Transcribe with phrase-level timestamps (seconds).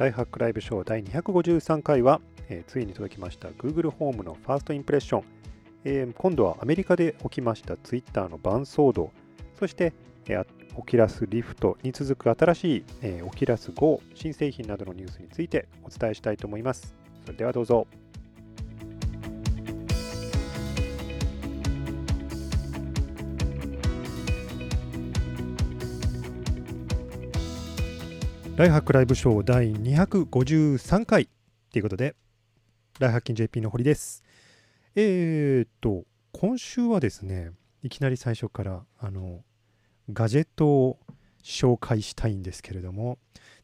[0.00, 5.24] ライハックライブショー第253回は、えーついに届きました Google ホームのファーストインプレッション、
[5.84, 9.10] えー今度はアメリカで起きました Twitter のバン騒動
[9.58, 9.92] そして、
[10.24, 16.94] えーオキラスリフトに続く新しい、えーオキラス GO 新製品などのニュースについてお伝えしたいと思います。
[17.26, 17.86] それではどうぞ。
[28.60, 31.30] ライハックライブショー第253回
[31.72, 32.14] ということで、
[32.98, 34.22] ライハッキン JP の堀です。
[34.94, 37.52] えー、っと、今週はですね、
[37.82, 39.40] いきなり最初から、あの、
[40.12, 40.98] ガジェットを
[41.42, 43.16] 紹介したいんですけれども、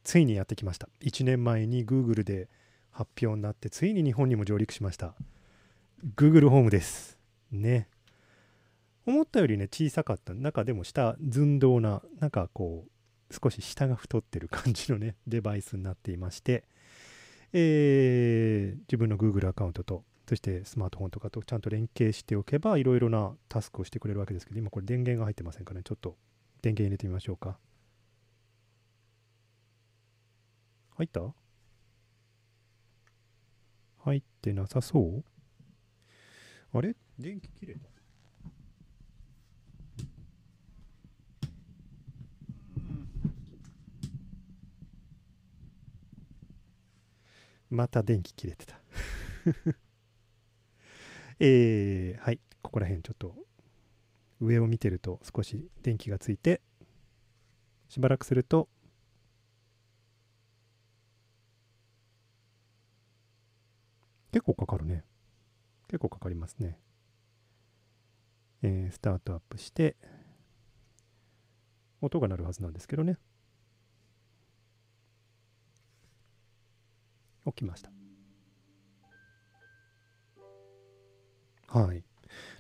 [0.02, 0.88] ついにやってきました。
[1.02, 2.48] 1年前に Google で
[2.91, 5.14] 発表になって、ついに日本にも上陸しました。
[6.17, 7.19] Google ホームです。
[7.52, 7.91] ね。
[9.05, 10.33] 思ったよりね、小さかった。
[10.33, 12.91] 中でも下、寸胴な、なんかこう、
[13.30, 16.64] 少し下が太ってる感じのね、 デバイスになっていまして、
[17.52, 25.84] えー自分の Google アカウントと、そしてスマートフォンとかとちゃんと連携しておけば、いろいろなタスクをしてくれるわけですけど、今これ電源が入ってませんからね？
[25.84, 26.16] ちょっと
[26.62, 27.58] 電源入れてみましょうか。
[30.96, 31.34] 入った？
[33.98, 35.24] 入ってなさそう？
[36.72, 36.96] あれ？
[37.18, 37.95] 電気切れた？
[47.70, 48.81] また電気切れてた。
[51.39, 53.34] えー、はい、ここら辺ちょっと
[54.41, 56.61] 上を見てると少し電気がついて、
[57.89, 58.69] しばらくすると、
[64.33, 65.05] 結構かかるね。
[65.89, 66.78] 結構かかりますね。
[68.63, 69.96] えースタートアップして、
[72.01, 73.19] 音が鳴るはずなんですけどね。
[77.46, 77.90] 起きました。
[81.68, 82.05] はい。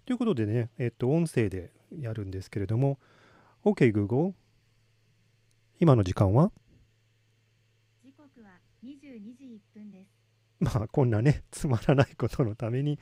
[0.04, 2.98] ということでね、えっと、音声でやるんですけれども、
[3.64, 4.32] OK Google、
[5.80, 6.52] 今の時間は？
[8.02, 10.10] 時刻は22時1分です。
[10.58, 12.98] まあ、こんなね、つまらないことのために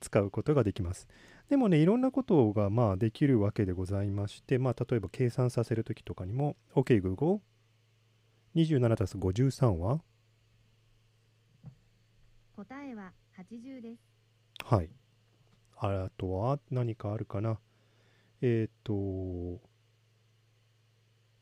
[0.00, 1.06] 使うことができます。
[1.48, 7.40] でもね、いろんなことがまあできるわけでございまして、まあ、例えば計算させるときとかにも、OK Google、
[8.56, 10.00] 27たす53は？
[12.56, 14.02] 答えは80です。
[14.64, 14.88] はい。
[15.76, 17.58] あとは何かあるかな？
[18.40, 18.94] えっ、と、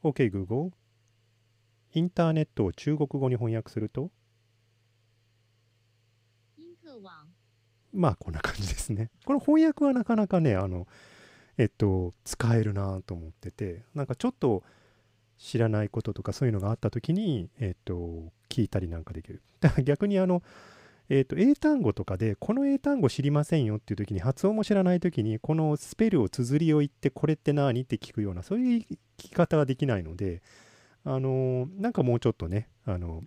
[0.02, 0.72] OK Google。
[1.92, 4.10] インターネットを中国語に翻訳すると、
[7.92, 9.10] まあこんな感じですね。
[9.24, 10.88] この翻訳はなかなかね、あの、
[11.56, 14.64] えっと、使えるなと思ってて、なんかちょっと
[15.38, 19.42] 知らないこととかそういうのがあった時に、えっと、聞いたりなんかできる。
[19.60, 20.42] だから逆にあの、
[21.10, 30.42] えっと、英単語とかで、この英単語知りませんよっていう時に、発音も知らない時に、このスペルを綴りを言って、これって何って聞くような、そういう聞き方ができないので、
[31.04, 33.22] あの、なんかもうちょっとね、あの、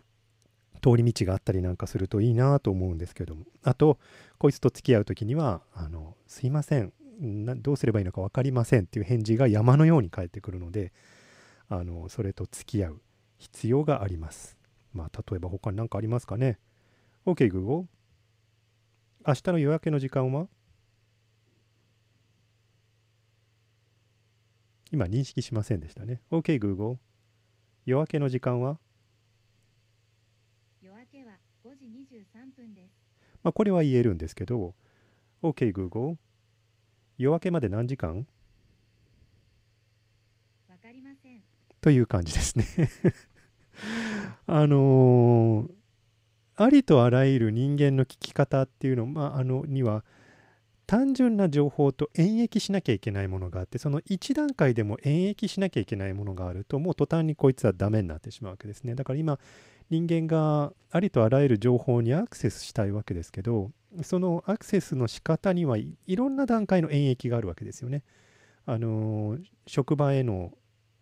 [0.81, 3.45] 通り道があったりなんかするといいなと思うんですけども。
[3.63, 3.99] あと、
[4.39, 6.93] こいつと付き合う時には、あの、すいません、
[7.61, 10.93] どうすればいいのか分かりませんっていう返事が山のように返ってくるので、
[11.69, 13.01] あの、それと付き合う
[13.37, 14.57] 必要があります。
[14.93, 16.57] まあ、例えば他に何かありますかね？
[17.27, 17.87] OK, Google。
[19.27, 20.47] 明日の夜明けの時間は？
[24.93, 26.21] 今認識しませんでしたね。
[26.31, 26.95] OK, Google。
[27.85, 28.79] 夜明けの時間は？
[30.81, 31.33] 夜明けは
[31.65, 32.93] 5時23分です。
[33.43, 34.73] まあ、これは言えるんですけど、
[35.43, 36.15] OK, Google。
[37.17, 38.25] 夜明けまで何時間？
[40.69, 41.41] わかりません。
[41.81, 42.65] という感じですね。
[44.47, 45.76] あのー
[46.57, 50.03] ありとあらゆる人間の聞き方っていうの,、まあ、あのには
[50.87, 58.95] 単純な情報と演繹しなきゃいけないものがあってその1段階でも演繹しなきゃいけないものがあるともう途端にこいつはダメになってしまうわけですね。
[58.95, 59.37] だから今
[59.89, 63.71] 人間がありとあらゆる情報にアクセスしたいわけですけど
[64.01, 68.03] そのアクセスの仕方にはいろんな段階の演繹があるわけですよね。
[68.65, 70.51] あの職場への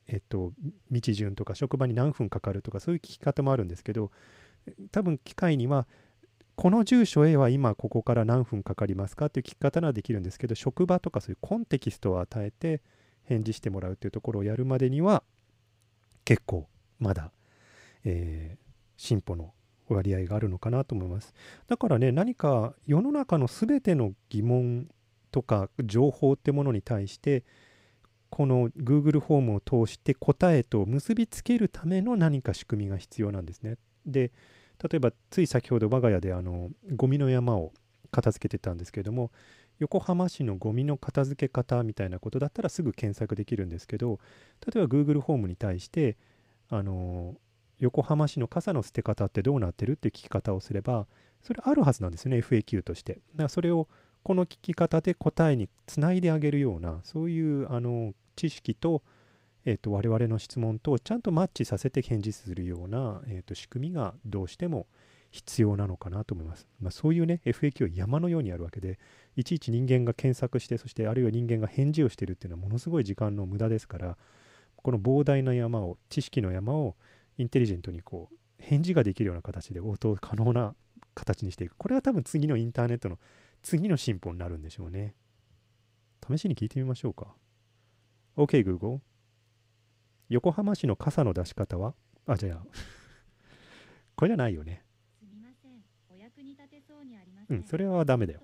[0.07, 0.53] えっと、
[0.91, 4.11] 道順とか職場に何分かかるとかそういう聞き方もあるんですけど
[4.91, 5.87] 多分機械には
[6.55, 12.81] この住所へは今ここから何分かかりますかっていう聞き方ならできるんですけど職場とかそういうコンテキストを与えて
[13.23, 15.23] 返事してもらうっていうところをやるまでには
[16.23, 16.67] 結構
[16.99, 17.31] まだ、
[18.03, 18.65] えー
[18.97, 19.53] 進歩の
[19.87, 21.33] 割合があるのかなと思います
[21.67, 24.87] だからね何か世の中の全ての疑問
[25.31, 27.43] とか情報ってものに対して
[28.29, 33.77] この Google フォームを通して答えと結びつけるための何か仕組みが必要なんですね。
[34.05, 34.31] で
[34.83, 37.71] 例えばつい先ほど我が家であのゴミの山を
[38.11, 39.31] 片付けてたんですけれども
[39.79, 44.19] 横浜市のゴミの片付け方みたいなことだったらすぐ検索できるんですけど
[44.65, 46.17] 例えば Google ホームに対して
[46.69, 47.35] あの
[47.79, 51.07] 横浜市の傘の捨て方ってどうなってるって聞き方をすれば
[51.41, 53.13] それあるはずなんですね FAQ として。
[53.13, 53.87] だからそれを
[54.23, 59.03] この聞き方で答えにつないであげるようなそういうあの知識と,、
[59.65, 64.87] えー、と我々の質問とちゃんとマッチさせて返事するような、えー、と仕組みがどうしても
[65.31, 66.67] 必要なのかなと思います。
[66.79, 68.99] まあ、そういうね FAQ は山のようにあるわけで
[69.35, 74.17] いちいち人間が検索してそしてあるいは人間が返事をしてるっていうのはものすごい時間の無駄ですから
[74.77, 76.95] この膨大な山を知識の山を
[77.37, 80.75] インテリジェントにこう返事ができるような形で応答可能な
[81.15, 81.75] 形にしていく。
[81.75, 83.17] これは多分次のインターネットの
[83.63, 85.15] 次の進歩になるんでしょうね。
[86.27, 87.35] 試しに聞いてみましょうか。
[88.37, 88.99] OK Google
[90.29, 91.93] 横浜市の傘の出し方は？
[92.25, 92.65] あじゃあ。
[94.15, 94.83] これじゃないよね。
[97.49, 97.57] うん。
[97.57, 98.41] うんそれはダメだよ。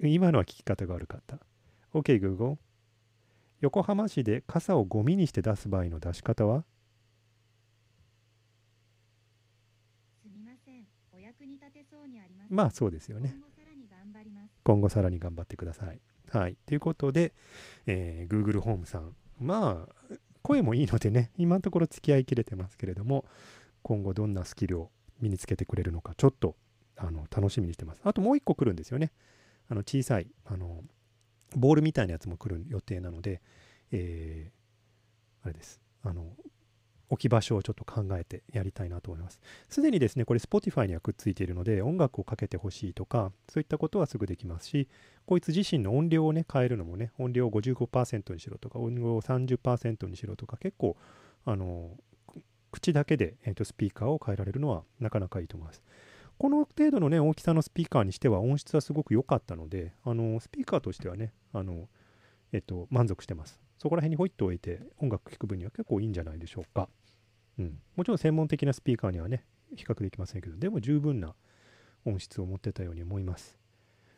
[0.00, 1.38] 今のは聞き方が悪かった。
[1.92, 2.58] OK Google
[3.60, 6.64] 横浜市で傘をゴミにして出す場合の出し方は？
[12.50, 13.34] まあそうですよね。
[13.34, 14.52] 今後さらに頑張ります。
[14.64, 16.00] 今後さらに頑張ってください。
[16.30, 16.56] はい。
[16.66, 17.32] ということで、
[17.86, 23.24] えー Google ホームさん、まあ、声もいいのでね、今のところ付き合いきれてますけれども、
[23.82, 26.54] 今後どんなスキルを身につけてくれるのか、ちょっと
[26.96, 28.02] あの楽しみにしてます。
[28.04, 29.10] あともう一個来るんですよね。
[29.68, 30.82] あの小さいあの
[31.56, 33.40] ボールみたいなやつも来る予定なので、
[33.90, 34.64] えー
[35.44, 35.80] あれです。
[36.02, 36.24] あの
[37.14, 39.40] 置き場所をちょっと考えてやりたいなと思います。
[39.68, 44.88] すでにですね、これ Spotify にはくっついているので、音楽をかけてほしいとか、そういったことはすぐできますし、
[45.26, 50.96] こいつ自身の音量をね、変えるのもね、音量を55%にしろとか、音量を30%にしろとか、結構、
[51.44, 51.96] あの、
[52.70, 55.82] 口だけで、えーとスピーカーを変えられるのはなかなかいいと思います。
[56.36, 61.88] この程度のね、大きさのスピーカーにしては音質はすごく良かったので、あの、スピーカーとしてはね、あの、
[62.52, 63.60] えっ、と、満足してます。
[63.78, 66.88] そこら辺にホイッと置いて音楽聴く分には結構いいんじゃないでしょうか。
[67.58, 69.44] うん、もちろん専門的なスピーカーにはね、
[69.76, 71.34] 比較できませんけど、でも十分な
[72.04, 73.58] 音質を持ってたように思います。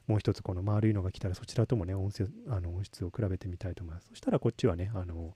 [0.06, 4.08] もう一つこの丸いのが来たらそちらともね、音声あの音質を比べてみたいと思います。
[4.10, 5.34] そしたらこっちはね、あの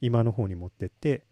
[0.00, 1.24] 今の方に持ってって、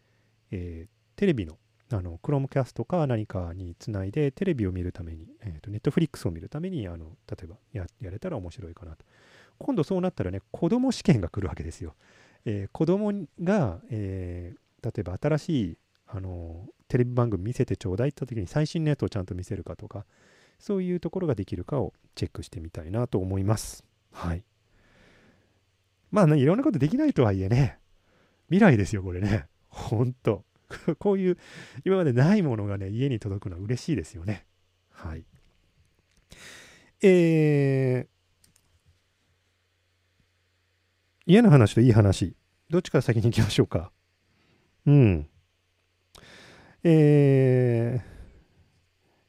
[0.50, 1.56] えーテレビの
[1.90, 9.04] あの Chromecast か何かにつないでテレビを見るために、えーと Netflix を見るためにあの例えばややれたら面白いかなと。
[9.58, 11.94] 今度そうなったらね、子供試験が来るわけですよ。
[12.44, 13.12] えー子供
[13.42, 20.06] が、えー例えば新しいあのテレビ番組見せてちょうだいって言った時に最新のやつをちゃんと見せるかとか
[20.58, 23.84] そういうところができるかをチェックしてみたいなと思います。
[24.12, 24.44] はい。
[26.10, 27.78] まあねいろんなことできないとはいえね
[28.48, 29.46] 未来ですよこれね。
[29.68, 30.44] ほんと。
[30.98, 31.38] こういう
[31.84, 34.46] 今までないものがね家に届くのは嬉しいですよね。
[34.90, 35.24] はい。
[37.02, 38.08] えー、
[41.26, 42.34] 嫌な話といい話
[42.70, 43.92] どっちから先に行きましょうか？
[44.86, 45.28] うん。
[46.88, 48.00] えー、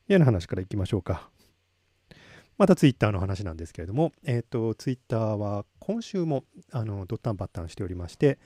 [0.07, 1.31] 嫌な話からいきましょうか。
[2.59, 8.37] またツイッターの話なんですけれども、えっ、と、ツイッターは今週もあのドッタンバッタンしておりまして、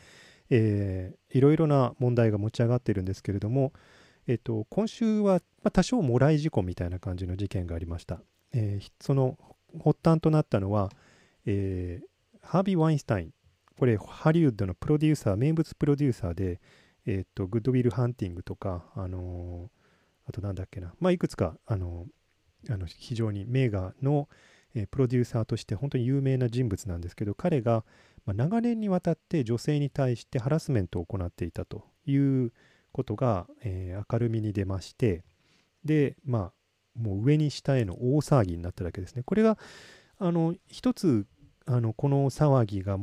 [0.49, 3.73] えーいろいろな問題が持ち上がっているんですけれども、
[4.27, 8.21] えっ、と、今週は、ま、多少もらい事故みたいな感じの事件がありました。
[8.53, 9.37] えーその
[9.83, 10.89] 発端となったのは、
[11.45, 12.05] えー
[12.43, 13.33] ハービー・ワインスタイン、
[13.77, 16.61] これハリウッドのプロデューサー、名物プロデューサーで、
[17.05, 19.81] えっ、と、グッドウィル・ハンティングとか、あのー
[20.27, 24.29] あとなんだっけな、まあ、いくつか、あのーあの非常に名画の、
[24.75, 27.83] えプロデューサーとして本当に有名な人物なんですけど、彼が、
[28.25, 32.53] まあ、長年にわたって女性に対してハラスメントを行っていたという
[32.91, 35.23] ことが、え明るみに出まして、
[35.83, 39.23] で、まあ、もう上に下への大騒ぎになったわけですね。
[39.23, 39.57] これが、
[40.19, 41.25] あの、一つ、
[41.65, 42.97] あの、この騒ぎが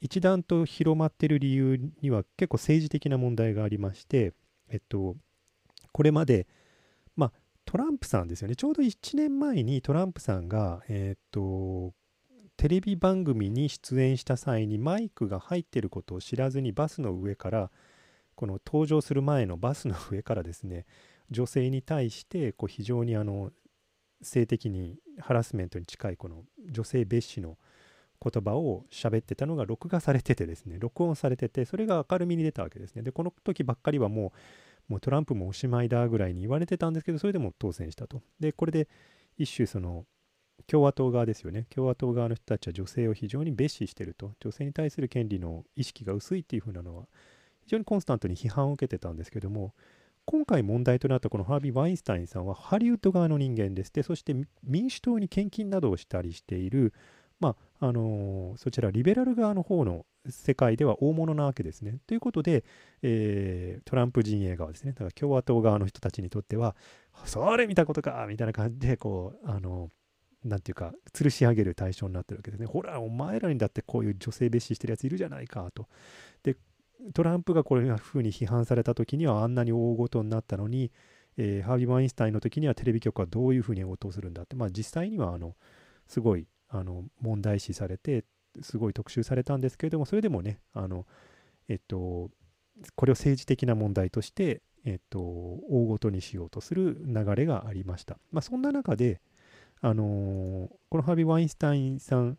[0.00, 4.32] 一段と広まってる理由には結構政治的な問題がありまして、
[4.68, 5.16] えっと、
[5.92, 6.46] これまで、
[7.16, 7.32] まあ、
[7.66, 8.56] トランプさんですよね。
[8.56, 11.92] ちょうど1年前にトランプさんが、えっと、
[12.56, 17.70] テレビ番組に出演した際にマイクが入っていることを知らずにバスの上から、
[18.34, 20.86] この登場する前のバスの上からですね、
[21.30, 23.50] 女性に対してこう非常にあの
[24.22, 27.56] 性的にハラスメントに近いこの女性蔑視の
[28.22, 33.02] 言葉を喋ってたのが録画されててですね録音されててそれが明るみに出たわけですね。
[33.02, 34.32] でこの時ばっかりはも
[34.88, 38.22] うもうトランプもおしまいだぐらいに言われてたんですけどそれでも当選したと。
[38.40, 38.88] でこれで
[39.38, 40.04] 一種その
[40.66, 41.66] 共和党側ですよね。
[41.70, 44.32] 共和党側の人たちは女性を非常に蔑視してると。
[44.40, 47.04] 女性に対する権利の意識が薄いっていう風なのは
[47.62, 49.74] 非常にコンスタントに批判を受けてたんですけども
[50.26, 53.92] 今回問題となったこのハービー・ワインスタインさんはハリウッド側の人間です。
[53.92, 56.92] でそして民主党に献金などをしたりしている、
[57.40, 61.98] まああのーそちらリベラル側の方の世界では大物なわけですね。
[62.06, 62.64] ということで、
[63.02, 66.76] えートランプ陣営側ですねだから共和党側の人たちにとっては
[67.24, 69.90] それ見たことかみたいな感じでこうあの
[70.44, 72.66] なんていうか吊るし上げる対象になってるわけですね。
[72.66, 75.88] ほらお前らにだってこういう女性蔑視してるやついるじゃないかと。
[76.42, 76.56] で
[77.14, 80.92] トランプがこういうふうに批判された時にはあんなに大ごとになったのに、
[81.38, 85.56] えーハービー・ワインスタインの時にはテレビ局はどういうふうに応答するんだってまあ実際にはあの
[86.06, 88.24] すごいあの問題視されて
[88.62, 91.06] すごい特集されたんですけれどもそれでもねあの
[91.68, 92.30] えっと
[92.94, 99.20] これを政治的な問題としてえっと大ごとにしようとする流れがありましたまあそんな中で
[99.82, 102.38] あのーこのハービー・ワインスタインさん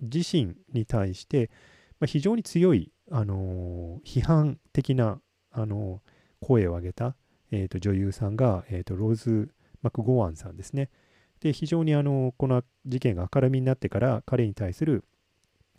[0.00, 1.50] 自身に対して、
[1.98, 7.16] まあ、非常に強い、あのー批判的な、あのー声を上げた、
[7.50, 9.50] えーと女優さんが、えーとローズ・
[9.82, 10.90] マクゴワンさんですね。
[11.40, 15.04] で非常に、あのこの事件が明るみになってから彼に対する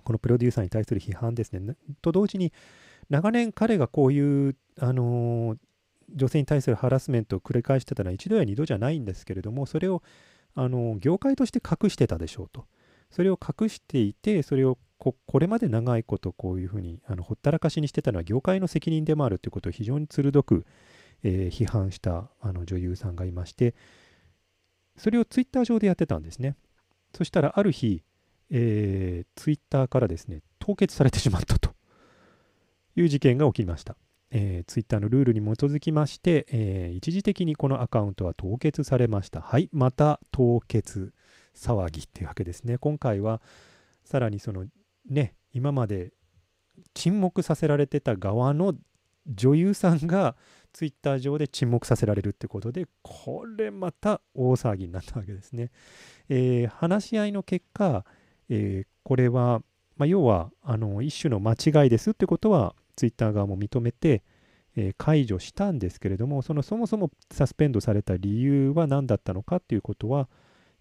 [0.04, 1.76] このプロデューサーに対する批判ですね。
[2.02, 2.54] と同時に
[3.10, 5.58] 長年彼がこういう、あの
[6.16, 10.02] 女性に対するハラスメントを繰り返してたのは一度や二度じゃないんですけれどもそれを
[10.56, 12.66] あの業界として隠してたでしょうと。
[13.10, 20.66] それを隠していて、それをここれまで長いことこういうふうにあのほったらかしにしてたのは業界の責任でもあるということを非常に鋭く、
[21.24, 23.76] えー批判したあの女優さんがいまして、
[24.98, 26.56] それをツイッター上でやってたんですね。
[27.16, 28.04] そしたらある日、
[28.50, 31.72] えー、ツイッターからですね、凍結されてしまったと
[32.96, 33.96] いう事件が起きました。
[34.32, 39.42] えー、ツイッターのルールに基づきまして、えー一時的にこのアカウントは凍結されました。
[39.42, 41.14] はい、また凍結
[41.56, 42.78] 騒ぎっていうわけですね。
[42.78, 43.42] 今回は
[44.04, 44.66] さらにその
[45.10, 46.12] ね、今まで
[46.94, 48.74] 沈黙させられてた側の
[49.28, 50.36] 女優さんが
[50.78, 55.72] ツイッター上で沈黙させられるってことで、これまた大騒ぎになったわけですね。
[56.30, 58.06] えー話し合いの結果、
[58.48, 59.64] えーこれは、
[59.96, 64.22] まあ、要はあの一種の間違いですってことはツイッター側も認めて、
[64.76, 70.30] えー解除したんですけれどもそのそもそもサスペンドされた理由は何だったのかっていうことは、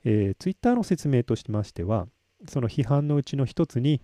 [0.05, 2.07] えツイッター Twitter の説明としましては
[2.51, 4.03] その批判のうちの一つに、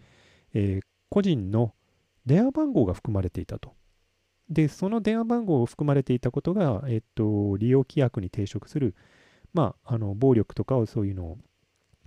[0.55, 1.75] えー個人の
[2.25, 3.75] 電話番号が含まれていたと。
[4.49, 8.95] でその電話番号を含まれていたことが、えっと、利用規約に抵触する、
[9.55, 11.39] まあ、あの暴力とかをそういうのを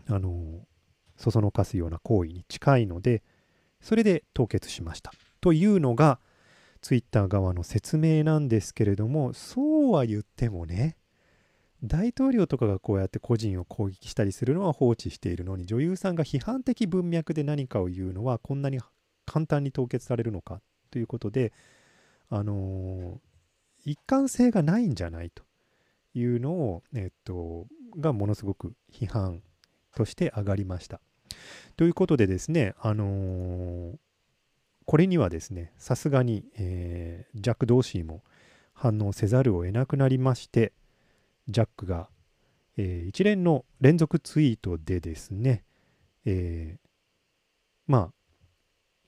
[0.08, 0.66] あの
[1.18, 3.24] そそのかすような行為に近いので
[3.82, 5.12] それで凍結しました。
[5.42, 6.20] というのが
[6.82, 10.98] ツイッター側の説明なんですけれどもそうは言ってもね
[11.84, 18.80] 大統領とかがこうやって個人を攻撃したりするのは放置しているのに女優さんが批判的文脈で何かを言うのはこんなに
[19.26, 20.62] 簡単に凍結されるのか
[20.92, 21.54] ということで
[22.30, 23.20] あの
[23.86, 25.44] 一貫性がないんじゃないと
[26.14, 27.68] いうのを、えっと、
[27.98, 29.42] がものすごく批判
[29.96, 31.00] として上がりました。
[31.78, 33.98] ということでですね、あのー
[34.88, 38.24] これにはですね、さすがに、えージャック・ドーシーも
[38.72, 40.74] 反応せざるを得なくなりまして、
[41.48, 42.08] ジャックが、
[42.78, 45.64] えー一連の連続ツイートでですね、
[46.26, 46.78] え
[47.88, 48.14] まあ、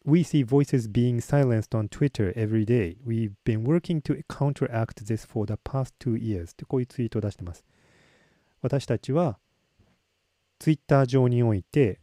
[0.07, 2.95] We see voices being silenced on Twitter every day.
[3.05, 6.51] We've been working to counteract this for the past two years.
[6.51, 7.65] ってこういうツイートを出してます。
[8.61, 9.37] 私たちは
[10.59, 11.99] ツイッター上において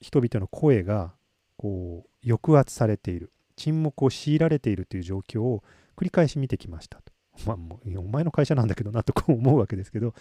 [0.00, 1.14] 人々の声が
[1.56, 5.62] こう抑圧されている沈黙を強いられているという状況を
[5.96, 7.12] 繰り返し見てきましたと。
[7.46, 10.14] まあ、もうお前の会社なんだけどなとこう思うわけですけど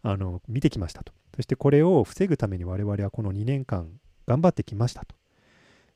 [0.00, 1.12] あの見てきましたと。
[1.36, 3.90] そしてこれを防ぐために我々はこの2年間
[4.26, 5.14] 頑張ってきましたと。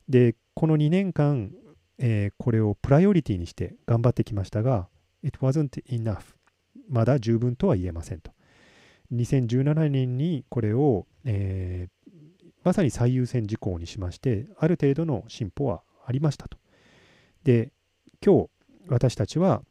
[0.09, 1.51] でこの2年間、
[1.97, 4.87] えーこれをプライオリティにして頑張ってきましたが
[5.23, 6.21] It wasn't enough
[6.89, 8.31] まだ十分とは言えませんと。
[9.13, 11.97] 2017年にこれを、えー
[12.67, 16.57] まさに最優先事項にしまして、ある程度の進歩はありましたと。
[17.45, 17.71] で、
[18.21, 18.49] 今日
[18.89, 19.61] 私たちは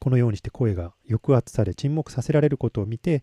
[0.00, 3.22] このようにして声が抑圧され、沈黙させられることを見て、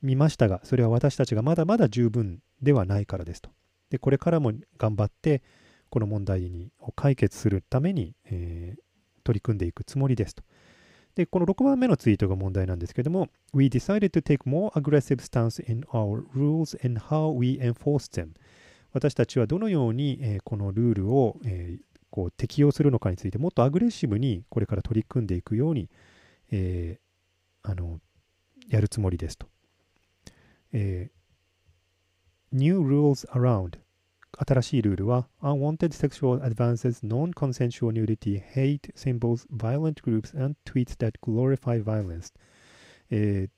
[0.00, 3.50] 見ましたが、それは私たちがまだまだ十分ではないからですと。
[3.90, 5.42] で、これからも頑張って、
[5.90, 8.80] この問題にを解決するために、えー
[9.22, 10.42] 取り組んでいくつもりですと。
[11.14, 18.30] で、この6番目のツイートが問題なんですけども、We decided to take more aggressive stance in our rules and how we enforce them.
[18.92, 25.88] 私たちはどのように、えーこのルールを、えーこう適用するのかについてもっとアグレッシブにこれから取り組んでいくように、
[26.50, 28.00] えーあの
[28.68, 29.46] やるつもりですと。
[30.72, 33.78] えー New rules around
[34.46, 42.32] 新しいルールは Unwanted sexual advances, non-consensual nudity, hate symbols, violent groups, and tweets that glorify violence、
[43.10, 43.50] えー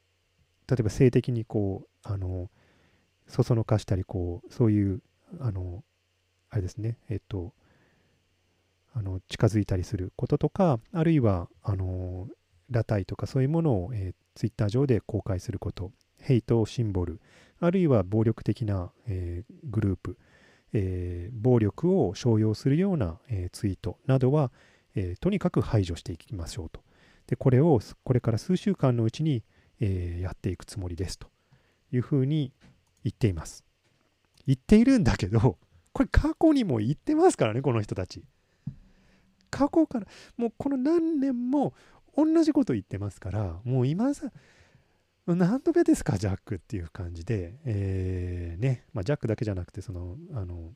[0.68, 2.48] 例えば性的にこうあの
[3.26, 5.02] そそのかしたりこうそういう
[5.40, 5.84] あの
[6.48, 7.52] あれですねえっと
[8.94, 12.28] あの近づいたりすることとかあるいはあの
[12.68, 15.92] 裸体とかそういうものを、えー、ツイッター上で公開すること。
[16.18, 17.20] ヘイトシンボル。
[17.60, 20.16] あるいは暴力的な、えー、グループ、
[20.72, 24.50] えー、暴力を商用するような、えツイートなどは、
[24.94, 26.82] えとにかく排除していきましょうと
[27.26, 29.42] でこれをこれから数週間のうちに
[29.82, 31.28] え、やっていくつもりですと
[31.92, 32.52] いうふうに
[33.04, 33.64] 言っています。
[34.46, 35.58] 言っているんだけど、
[35.92, 38.24] これ過去にも言ってますからね、この人たち。
[39.50, 41.74] 過去から、もうこの何年も
[42.16, 44.32] 同じこと言ってますから、もう今さ、
[45.26, 50.72] 何度目ですか、ジャックっていう感じで、えー、ね、まあ、ジャックだけじゃなくて、その、あの、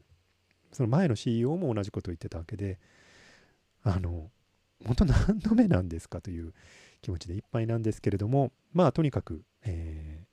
[0.73, 2.79] その前の CEO も同じことを言ってたわけで、
[3.83, 4.31] あの、
[4.85, 6.53] 本当何度目なんですかという
[7.03, 10.27] 気持ちでいっぱいなんですけれども、まあとにかく、えー、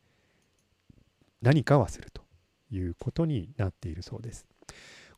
[1.41, 2.23] 何かはすると
[2.71, 4.45] いうことになっているそうです。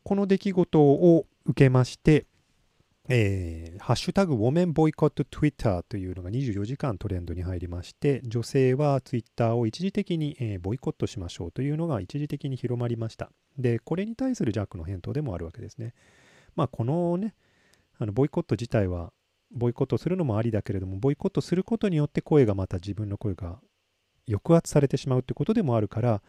[0.04, 2.26] この出来事を受けまして、
[3.08, 13.30] えー、ハッシュタグウォメンボイコット Twitter というのが24時間トレンドに入りまして、女性は Twitter を一時的に、えー、ボイコットしましょうというのが一時的に広まりました。
[13.58, 15.94] で、これに対するジャックの返答でもあるわけですね。
[16.56, 17.34] まあ、このね、
[17.98, 19.12] あのボイコット自体は
[19.52, 23.58] ボイコットするのもありだけれどもボイコットすることによって声がまた自分の声が
[24.28, 26.22] 抑圧されてしまうってことでもあるから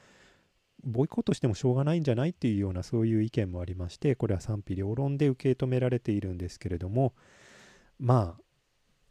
[0.83, 7.13] ボイコットしてもしょうがないんじゃないっていうようなそういう意見もありましてこれは賛否両論で受け止められているんですけれども
[7.99, 8.41] まあ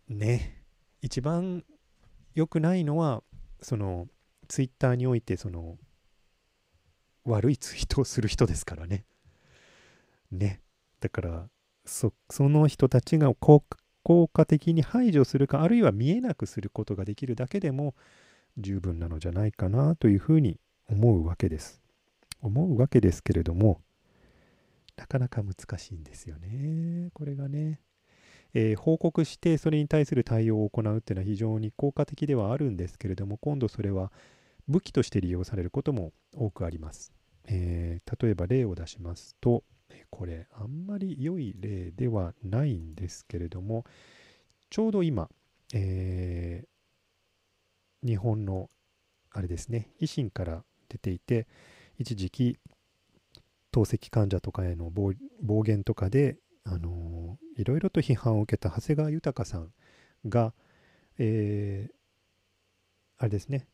[0.09, 0.65] ね
[1.03, 1.65] 一番
[2.35, 3.23] 良くないのは
[3.61, 4.07] その
[4.49, 5.77] ツイッターにおいてその
[7.25, 9.05] 悪いツイートをする人ですからね。
[10.31, 10.61] ね。
[11.01, 11.49] だから
[11.85, 13.61] その人たちが効
[14.29, 17.95] 果的に排除するかあるいは見えなくすることができるだけでも
[18.57, 21.83] 十分なのじゃないかなというふうに思うわけです。
[22.43, 23.81] 思うわけですけれども
[24.97, 27.11] なかなか難しいんですよね。
[27.13, 27.81] これがね。
[28.55, 34.11] えー、報告してそれに対する対応を行うっていうのは非常に効果的ではあるんですけれども今度それは
[34.67, 37.13] 武器として利用されることも多くあります。
[37.49, 39.63] えー、例えば例を出しますと
[40.11, 43.85] これあんまり良い例ではないんですけれども
[44.71, 45.29] ちょうど今、
[45.75, 48.69] えー、日本の
[49.31, 51.47] あれですね維新から出ていて
[51.99, 52.59] 一時期
[53.77, 59.71] 透析患者とかへの暴言とかで、あのー、いろいろと批判を受けた長谷川豊さん
[60.27, 60.55] が、
[61.19, 61.95] えー、
[63.19, 63.67] あれですね、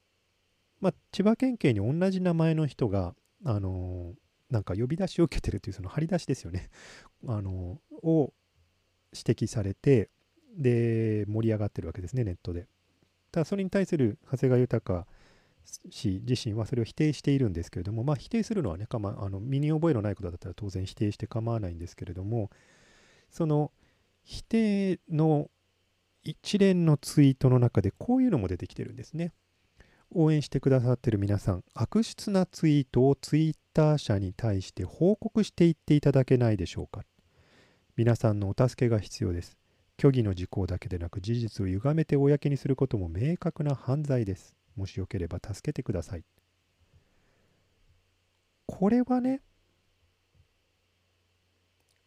[0.80, 6.68] まあ、千葉県警に同じ名前の人が、あのー、なんか呼び出しを受けてるというその張り出しですよね。
[7.28, 8.32] あのを
[9.12, 10.10] 指摘されて
[10.58, 12.66] で盛り上がってるわけですねネットで。
[13.30, 15.06] ただそれに対する長谷川豊
[15.90, 22.50] 氏自身はそれを否定しているんですけれどもまあ否定するのはねか、まあの身に覚えのないことだったら当然否定して構わないんですけれども
[23.30, 23.72] その
[24.24, 25.50] 否定の
[26.24, 29.32] 一連のツイートの中でこういうのも出てきてるんですね。
[30.14, 37.02] 応援してくださってる皆さん悪質なツイートをツイッター社に対して報告していっていただけないでしょうか。
[37.96, 39.56] 皆さんのお助けが必要です。
[39.98, 44.56] 虚偽の事項だけでなく事実を歪めて公にすることも明確な犯罪です。
[44.76, 46.24] もしよければ助けてください。
[48.66, 49.42] これはね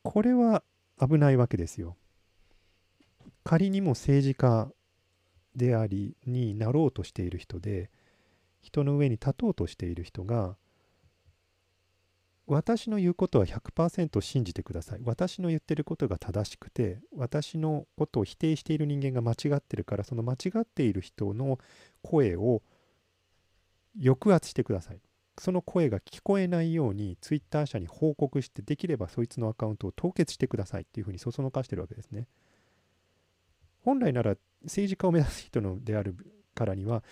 [0.03, 0.63] これは
[0.99, 1.97] 危ないわけですよ。
[3.43, 4.71] 仮にも政治家
[5.55, 7.89] でありになろうとしている人で
[8.61, 10.57] 人の上に立とうとしている人が
[12.47, 15.01] 私の言うことは100%信じてください。
[15.03, 21.57] 私の言ってることが正しくて私のことを否定している人間が間違ってるからその間違っている人の
[22.03, 22.61] 声を
[23.99, 24.99] 抑圧してください。
[25.37, 32.27] その声が聞こえないようにツイッター社に報告してできればそいつのアカウントを凍結してくださいっていうふうにそそのかしてるわけですね。
[33.83, 36.15] 本来なら政治家を目指す人のである
[36.53, 37.03] からには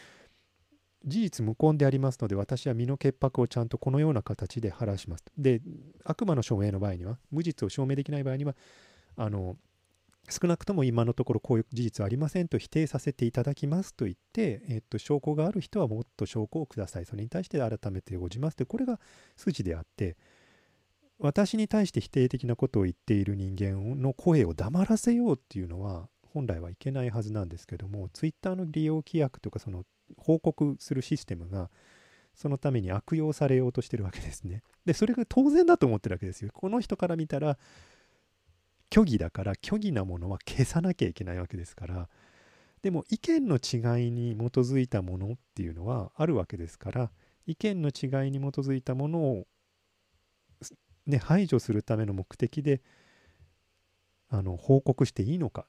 [1.05, 5.23] 事実無根でありますので私は身の潔白をちゃんとこのような形で晴らします。
[5.37, 5.61] で
[6.03, 8.55] 悪魔の証明の場合には無実を証明できない場合には
[9.15, 9.57] あの
[10.29, 17.05] 少なくとも今のところこういう事実はありませんと否定させていただきますと言って、えっと、証拠がある人はもっと証拠をください。
[17.05, 18.99] それに対して改めて応じますとこれが
[19.35, 20.15] 筋であって
[21.19, 29.83] 私に対して否定的なことを言っている人間の声を黙らせようっていうのは本来はいけないはずなんですけども、ツイッターの利用規約とか、その
[30.17, 31.69] 報告するシステムが、
[32.35, 34.63] そのために悪用されようとしてるわけですね。
[34.85, 36.49] でそれが当然だと思ってるわけですよ。
[36.51, 37.57] この人から見たら
[38.93, 42.09] 虚偽だから虚偽なものは消さなきゃいけないわけですから
[42.83, 47.11] でも意見の違いに基づいたものっていうのはあるわけですから
[47.47, 49.47] 意見の違いに基づいたものを、
[51.07, 52.83] ね、排除するための目的で
[54.29, 55.65] あの報告していいのか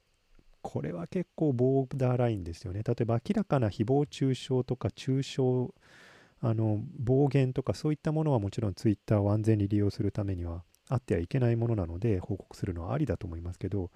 [0.64, 2.82] これは結構ボーダーラインですよね。
[2.82, 5.42] 例えば明らかな誹謗中傷とか中傷
[6.40, 13.90] あの暴言とかそういったものはもちろんツイッターを安全に利用するためにはあってはいけないものなので報告するのはありだと思いますけど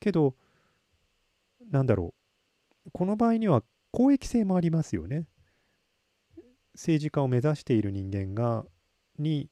[0.00, 0.34] けど
[1.70, 2.14] なんだろ
[2.86, 2.90] う。
[2.92, 5.26] この場合には公益性もありますよね。
[6.74, 8.64] 政治家を目指している人間が
[9.18, 9.50] に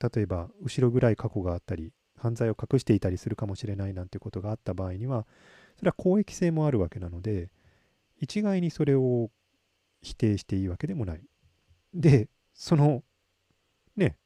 [0.00, 5.26] 例えば後ろぐらい過去があったり犯罪を隠していたりするかもしれないなんてことがあった場合には
[5.76, 7.50] それは公益性もあるわけなので
[8.20, 9.30] 一概にそれを
[10.02, 11.22] 否定していいわけでもない。
[11.94, 13.02] でその
[13.96, 14.16] ね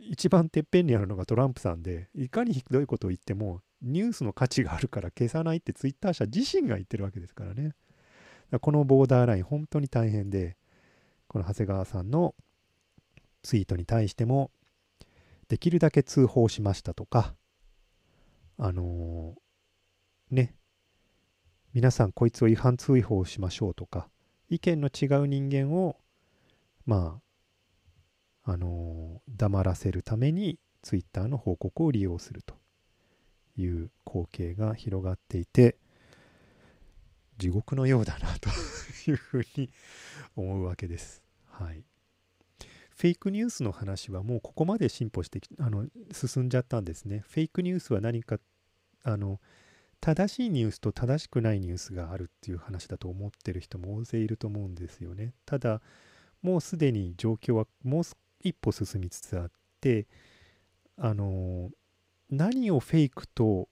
[0.00, 7.74] 一番てっぺんにあるのがトランプさんでいかにひどいことを言ってもニュースの価値があるから消さないってツイッター社自身が言ってるわけですからね。
[8.60, 10.56] このボーダーライン本当に大変で
[11.28, 12.34] この長谷川さんの
[13.42, 14.50] ツイートに対しても
[15.50, 17.34] できるだけ通報しましたとか
[18.56, 20.54] あのー、ね
[21.74, 24.08] 皆さんこいつを違反通報しましょうとか
[24.48, 25.96] 意見の違う人間を
[26.86, 27.20] ま
[28.44, 32.54] ああのー、黙らせるためにツイッターの報告を利用すると
[33.56, 35.78] いう光景が広がっていて
[37.38, 38.50] 地獄のようだなと
[39.10, 39.68] いうふうに
[40.36, 41.24] 思うわけです。
[41.48, 41.89] はい。
[43.00, 47.24] フェイクニュースの話はもうここまで進歩してあの進んじゃったんですね。
[47.30, 48.38] フェイクニュースは何か
[49.04, 49.40] あの
[50.02, 55.32] 正しいニュースと正しくないニュースがあるっていう話だと思ってる人も大勢いると思うんですよね。
[55.46, 55.80] ただ
[56.42, 58.02] もうすでに状況はもう
[58.42, 60.06] 一歩進みつつあって
[60.98, 61.70] あの
[62.28, 63.70] 何をフェイクと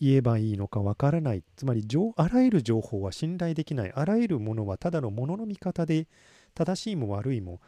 [0.00, 6.06] 言えばいいのかわからないつまりあらゆる情報は信頼できないあらゆるものはただのものの見方で
[6.56, 7.60] 正しいも悪いも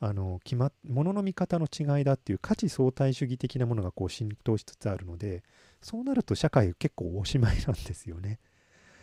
[0.00, 5.42] あの決まものの見方の違いだっていう価値相対主義的なものがこう浸透しつつあるので
[5.82, 8.38] そうなると社会結構おしまいなんですよね。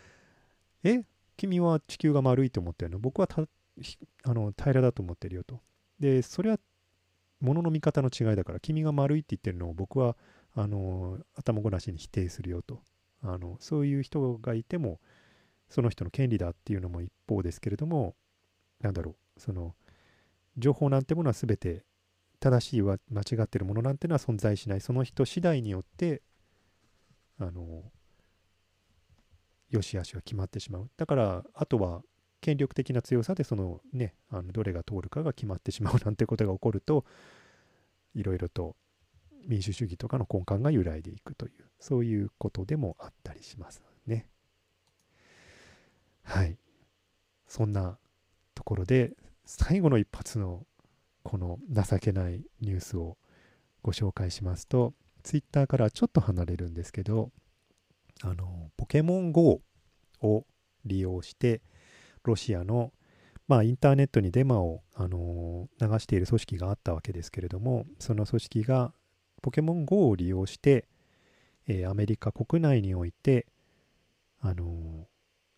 [0.84, 1.04] え
[1.36, 2.98] 君は地球が丸いと思ってるの？
[2.98, 3.28] 僕は
[4.24, 5.60] あの平らだと思ってるよと。
[6.00, 6.58] でそれは
[7.40, 10.16] ものの見方の違いだから君が丸いって言ってるのを僕は
[10.54, 12.82] あの頭ごなしに否定するよと
[13.22, 15.00] あのそういう人がいても
[15.68, 18.14] その人の権利だっていうのも一方ですけれども
[18.80, 19.74] なんだろうその
[20.56, 21.84] 情報なんてものは全て
[22.40, 26.22] 正しいは間違ってるものなんてのは存在しないその人次第によって
[27.38, 27.82] あの
[29.70, 32.02] 良し悪しは決まってしまうだからあとは
[32.40, 37.04] 権力的な強さでそのねあのどれが通るかが決まってしまうなんてことが起こると
[38.14, 38.76] いろいろと
[39.46, 44.26] 民主主義とかの根幹が揺らいでいくというそういうことでもあったりしますね。
[46.22, 46.56] はい
[47.46, 47.98] そんな
[48.54, 49.12] ところで
[49.46, 50.66] 最後の一発の
[51.22, 53.16] この情けないニュースを
[53.82, 57.30] ご紹介しますとツイッターからちょっと離れるんですけど
[58.22, 59.60] あのポケモン GO
[60.22, 60.46] を
[60.84, 61.62] 利用して
[62.24, 62.92] ロシアの
[63.48, 68.92] まあ、インターネットにデマを、あの流している組織があったわけですけれどもその組織が
[69.42, 70.88] ポケモン GO を利用して、
[71.68, 73.46] えー、アメリカ国内において、
[74.40, 75.06] あのー、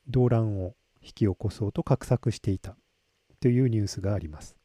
[0.09, 2.77] 動乱を引き起こそうと画策していた。
[3.41, 4.57] というニュースがあります。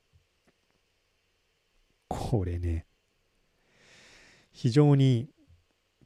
[2.08, 2.86] これね、
[4.52, 5.30] 非常に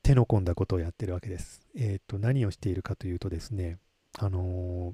[0.03, 1.61] 手の込んだことをやってるわけです。
[1.75, 3.77] えっ、ー、と、何をしているかというとですね、
[4.19, 4.93] あの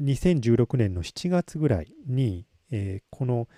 [0.00, 3.48] ー、2016年の7月ぐらいに、えー、この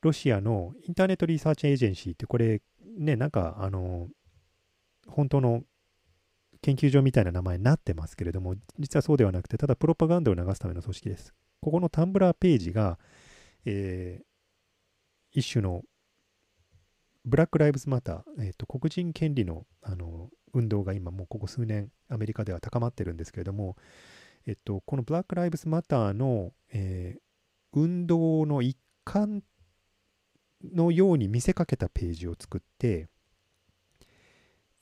[0.00, 2.62] ロシアのインターネットリサーチエージェンシーってこれ
[2.96, 4.08] ね、なんかあの、
[5.06, 5.64] 本当の
[6.62, 11.34] 研究所みたいな名前になってますけれども、実はそうではなくて、ただプロパガンダを流すための組織です。
[11.64, 12.98] ここのタンブラーページが、
[13.64, 15.80] えー、一種の
[17.24, 23.76] ブラック・ライブズ・マター、えーと、黒人権利のあの運動が今もうここ数年アメリカでは高まってるんですけれども、
[24.46, 27.20] えっと、このブラック・ライブズ・マターの、えー、
[27.72, 29.42] 運動の一環
[30.62, 33.08] のように見せかけたページを作って、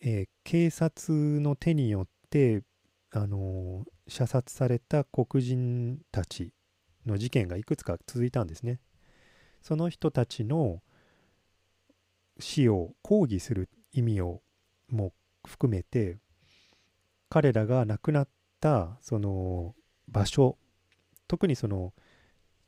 [0.01, 2.64] えー、警察の手によって、
[3.12, 6.53] あのー、射殺された黒人たち
[7.07, 8.81] の事件がいくつか続いたんですね。
[9.61, 10.83] その人たちの
[12.38, 14.43] 死を抗議する意味を
[14.88, 15.12] も
[15.47, 16.19] 含めて
[17.29, 18.29] 彼らが亡くなっ
[18.61, 19.75] たその
[20.09, 20.59] 場所
[21.29, 21.93] 特にその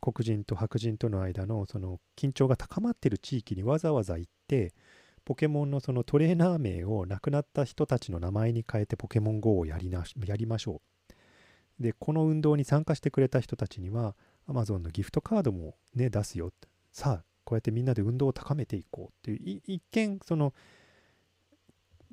[0.01, 4.75] 黒人と白人との間のその緊張が高まっている地域にわざわざ行って
[5.25, 10.94] ポケモンのそのトレーナー名を亡くなった人たちの名前に変えてポケモン GO をやりなやりましょう。
[11.81, 14.15] で、この運動に参加してくれた人たちには
[14.49, 16.69] Amazon のギフトカードもね、出すよって。
[16.93, 20.55] さあ、こうやってみんなで運動を高めていこうっていう、一見その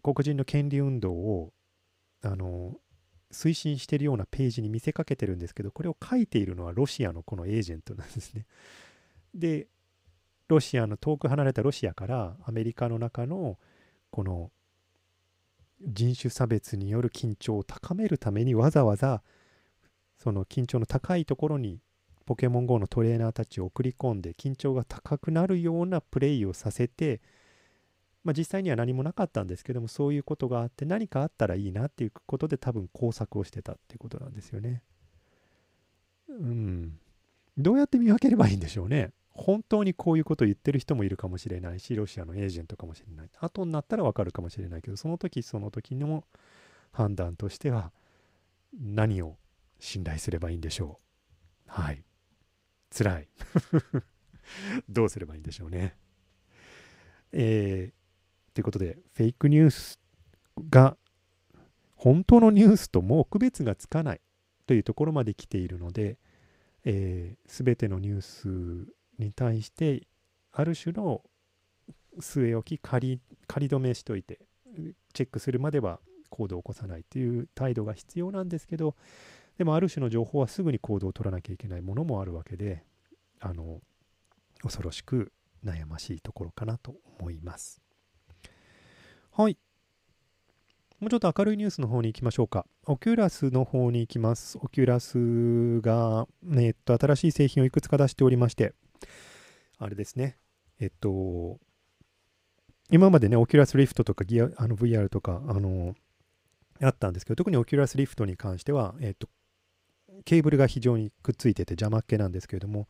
[0.03, 1.53] 黒人の権利運動を
[2.23, 2.75] あの
[3.31, 8.45] 推進しているようなページに見せかけてるんですけど、これを書いているのはロシアのこのエージェントなんですね。
[9.33, 9.67] で、
[10.47, 13.57] ロシアの遠く離れたロシアからアメリカの中の
[14.09, 14.51] この
[15.81, 19.23] 人種差別による緊張を高めるためにわざわざ
[20.21, 21.79] その緊張の高いところに
[22.25, 27.21] ポケモン GO のトレーナーたちを送り込んで緊張が高くなるようなプレイをさせて
[28.23, 34.83] まあ、実際には何もなかったんですけどもそういうことがあって何かあったらいいなっていうことで多分工作をしてたっていうことなんですよね。
[36.29, 36.99] うん。
[37.57, 39.11] どうやって見分ければいいんでしょうね。
[39.31, 46.25] 本当にこういうことを言ってる人もいるかもしれないしロシアのエージェントかもしれない後になったらわかるかもしれないけどその時その時の
[46.91, 47.91] 判断としては
[48.77, 49.37] 何を
[49.81, 50.99] 信頼すればいいんでしょ
[51.67, 51.71] う。
[51.71, 52.03] はい。
[52.95, 53.29] 辛い。
[54.87, 55.97] どうすればいいんでしょうね。
[57.31, 59.99] えー、ということで、フェイクニュース
[60.69, 60.97] が
[61.95, 64.21] 本当のニュースともう区別がつかない
[64.67, 66.19] というところまで来ているので、す、
[66.85, 70.07] えー、べ、てのニュースに対して
[70.51, 71.23] ある種の
[72.19, 74.39] 据え置き仮仮止めしといて
[75.13, 78.95] チェックするまでは行動を起こさないという態度が必要なんですけど
[79.57, 82.83] でもある種の情報はすぐに行動を取らなきゃいけないものもあるわけで
[83.39, 83.81] あの
[84.63, 85.31] 恐ろしく
[85.65, 87.81] 悩ましいところかなと思います。
[89.31, 89.57] はい。
[90.99, 92.65] もうちょっと明るいニュースの方に行きましょうか。
[92.85, 94.59] オキュラスの方に行きます。
[94.61, 98.73] オキュラスが、えっと、新しい製品をいくつか出しておりまして、
[99.79, 100.37] あれですね。
[100.79, 101.59] えっと、
[102.91, 105.95] 今までね、オキュラスリフトとかギアあの VR とか、あの、
[106.81, 109.27] あったんですけど、特にオキュラスリフトに関しては、えっと、
[110.25, 112.87] ケーブルが非常にくっついてて邪魔っ気なんですけれども、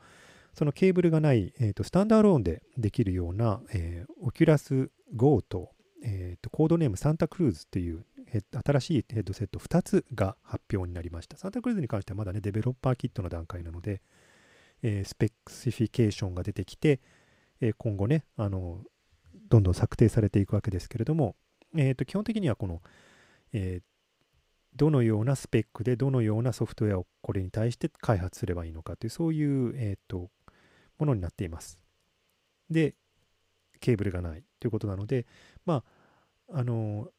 [0.54, 5.72] そのケーブルがない、えーと、スタンドアローンでできるような、えー、オキュラス GO と
[6.04, 8.06] えーと、コードネームサンタクルーズっていう
[8.66, 11.38] 新しいヘッドセット2つが発表になりました。
[11.38, 14.02] サンタクルーズに関してはまだね、デベロッパーキットの段階なので、
[14.84, 17.02] えー、 specification が出てきて、
[17.60, 18.82] え、今後ね、あの、
[19.50, 21.36] どんどん策定されていくわけですけれども、
[21.76, 22.82] えーと、基本的にはこの、
[23.54, 23.84] えー、
[24.76, 30.30] どのようなスペックでどのようなソフトウェアをこれに対して開発すればいいのかというそういう、えーと
[31.02, 31.80] ものになっています。
[32.70, 32.96] で、
[33.80, 35.26] ケーブルがないということなので、
[35.66, 35.84] ま
[36.50, 37.10] あ、あの、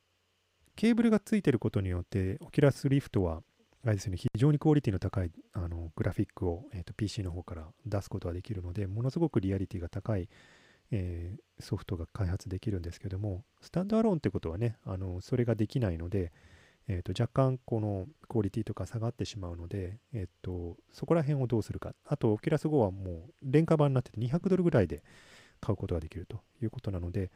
[0.76, 3.42] ケーブルがついてることによって、オキュラスリフトは、
[3.84, 10.28] あれですね、非常にクオリティの高いあのグラフィックを、えーと、PC の方から出すことができるので、ものすごくリアリティが高い、
[10.92, 16.32] えー、ソフトが開発できるんですけども、スタンドアローンってことはね、あのそれができないので、
[16.88, 21.94] えーと、若干このクオリティとか下がってしまうので、えーと、そこら辺をどうするか。
[22.04, 25.02] あと、オキュラス GO はもう廉価版になってて200ドルぐらいで
[25.60, 27.30] 買うことができるということなので、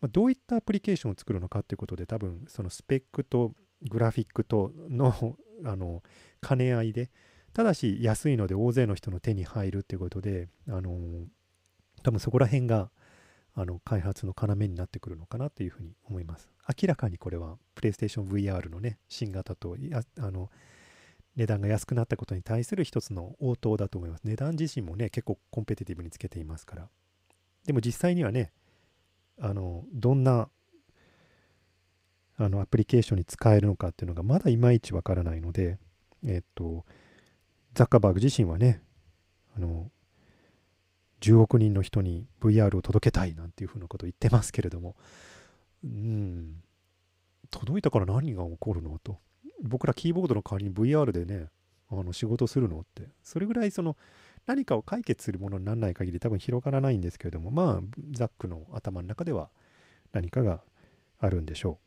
[0.00, 6.02] まあ、どういったアプリケーションを作るのかっていうことで多分そのスペックとグラフィックとの あの
[6.46, 7.10] 兼ね合いで
[7.54, 11.26] ただし安いので大勢の人の手に入るっていうことであの
[12.02, 12.90] 多分そこら辺が
[13.56, 16.48] あの開発の要になってくるのかなというふうに思います。
[16.68, 19.76] 明らかにこれは PlayStation VR のね新型と
[20.18, 20.50] あの
[21.36, 24.20] 値段が安くなったことに対する一つの応答だと思います。
[24.24, 26.88] 値段自身もね結構コンペティティブにつけていますから。
[27.66, 28.52] でも実際にはね、
[29.40, 30.48] あの、どんな、
[32.38, 35.78] あの、アプリケーションに使えるのかっていうのがまだいまいちわからないので、
[36.24, 36.84] えっと、
[37.74, 38.82] ザッカーバーグ自身はね、
[39.56, 39.90] あの、
[41.20, 44.96] 10億人の人に VR を届けたいなんていうふうなことを言ってますけれども、
[45.84, 46.62] うん、
[47.50, 49.18] 届いたから何が起こるのと。
[49.62, 51.48] 僕らキーボードの代わりに VR でね、
[51.90, 53.96] あの仕事するのって、それぐらいその
[54.46, 59.50] 何かを解決するものにならない限り多分広がらないんですけれども、まあ、ザックの頭の中では
[60.12, 60.60] 何かが
[61.18, 61.78] あるんでしょ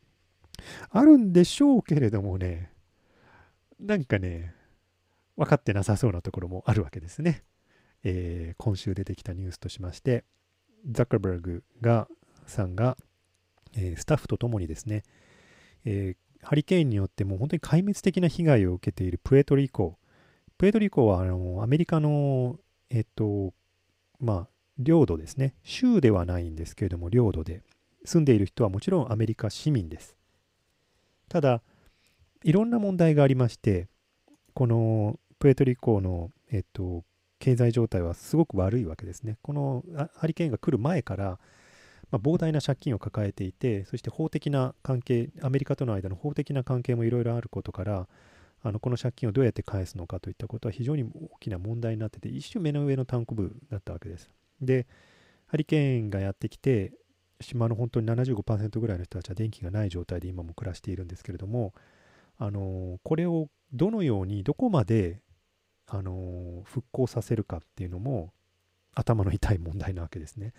[0.58, 0.62] う。
[0.90, 2.70] あるんでしょうけれどもね、
[3.78, 4.54] なんかね、
[5.36, 7.44] 分かってなさそうなところもあるわけですね。
[8.04, 10.24] えー、今週出てきたニュースとしまして、
[10.90, 12.08] ザッカーバーグが
[12.46, 12.96] さんが、
[13.76, 15.04] えー、スタッフと共にですね、
[15.84, 19.98] えー、ハリケーンによってもう本当に壊滅的な被害を受けているプエトリコ
[20.60, 22.58] プエトリコはあのアメリカの、
[22.90, 23.54] えっと、
[24.18, 25.54] まあ、領土ですね。
[25.62, 27.62] 州ではないんですけれども、領土で
[28.04, 30.18] 住んでいる人はもちろんアメリカ市民です。
[31.30, 31.62] ただ、
[32.44, 33.88] いろんな問題がありまして、
[34.52, 37.04] このプエトリコの、えっと、
[37.40, 39.38] 経済状態はすごく悪いわけですね。
[39.42, 39.82] この
[40.14, 41.38] ハリケーンが来る前から、
[42.10, 48.08] まあ、膨大な借金を抱えていて、そして法的な関係、アメリカとの間の法的な関係もいろいろあることから、
[48.62, 54.30] あのこの借金をどうやって返すのかといったことは非常に大きな問題になってて、一種目の上の単行部だったわけです。
[54.60, 54.86] で、
[55.46, 56.92] ハリケーンがやってきて、
[57.40, 61.72] 島の本当に75%ぐらいの人たちは電気がない状態で今も暮らしているんですけれども、
[62.36, 65.22] あのこれをどのようにどこまで
[65.92, 68.32] あの復興させるかっていうのも
[68.94, 70.52] 頭の痛い問題なわけですね。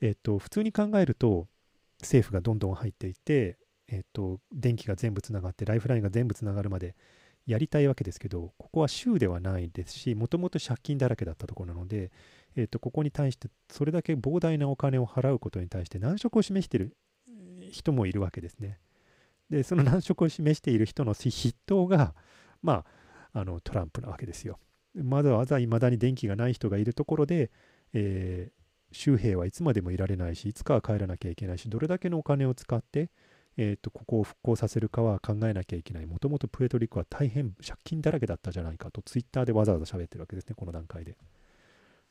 [0.00, 1.48] えっと普通に考えると
[2.00, 6.94] 政府がどんどん入っていて、えっと電気が全部つながってライフラインが全部つながるまで
[7.46, 12.12] やりたいわけですけどここは州ではないですしもともと借金だらけだったところなので、
[12.54, 16.96] えっとここに対してそれだけ膨大なお金を払うことに対して難色を示している
[17.72, 18.78] 人もいるわけですね。
[19.50, 22.14] でその難色を示している人の筆頭が
[22.62, 22.84] まあ
[23.32, 24.58] あのトランプなわけですよ。
[24.94, 27.50] まだわざいまだに電気がない人がいるところで、
[27.94, 33.10] えー、州兵はいつまでもいられないし、いつかは帰らなきゃいけないし、どれだけのお金を使って、
[33.56, 36.06] えーと、ここを復興させるかは考えなきゃいけない。
[36.06, 41.16] もともとプエトリコは大変借金だらけだったじゃないかと、ツイッターでわざわざ喋ってるわけですね、この段階で。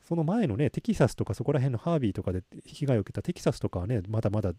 [0.02, 4.54] その前のね、テキサスとかそこら辺のハービーとかで被害を受けたテキサスとかはね、まだまだ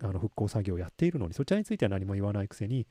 [0.00, 2.86] あの復興作業をやっているのに、そちらについては何も言わないくせに、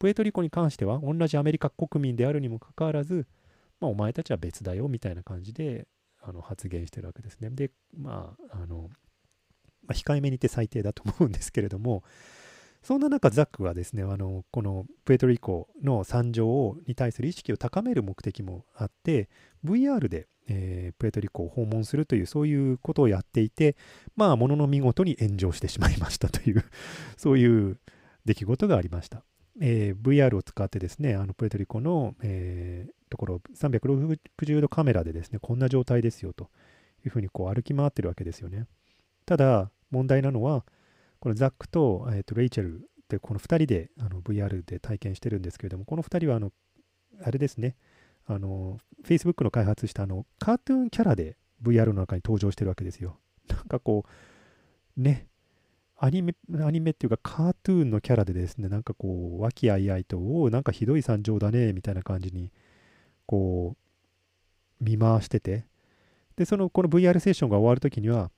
[0.00, 3.28] プエトリコに関しては同じアメリカ国民であるにもかかわらず、
[3.80, 5.86] まあ、お前たちは別だよみたいな感じで
[6.22, 7.50] あの発言してるわけですね。
[7.50, 8.88] で、まあ、あの、
[9.86, 12.02] まあ、控えめに言って最低だと思うんですけれども、
[12.82, 19.28] そんな中、ザックはですね、あのこのプエトリコの惨状に対する意識を高める目的もあって、
[19.66, 23.76] VR で、えー、プエトリコを訪問するという、そういうことをやっていて、
[24.16, 26.64] まあ、ものの見事に炎上してしまいましたという
[27.18, 27.78] そういう
[28.24, 29.24] 出来事がありました。
[29.60, 36.50] えー、VR を使ってですね、あのプエトリコの、えー、ところ、360度カメラでですね、こんな状態ですよと
[37.04, 38.66] いうふうにこう歩き回ってるわけですよね。
[39.26, 40.64] ただ、問題なのは、
[41.20, 46.52] このザックと,、えー、とレイチェルってこの2人であの VR で体験してるんですけれども、この2人はあの、
[47.22, 47.76] あれですね、
[48.26, 53.18] あの、Facebook の開発したあのカートゥーンキャラで VR の中に登場してるわけですよ。
[53.48, 54.04] なんかこ
[54.96, 55.26] う、ね、
[56.02, 56.34] アニメ、
[56.64, 62.50] アニメっていうかカートゥーンのキャラでですね、なんかこう、和気あいあいと、おお、なんかひどい惨状だね、みたいな感じに、
[63.26, 63.76] こ
[64.80, 65.66] う、見回してて、
[66.36, 68.30] で、その、この VR セッションが終わるときには、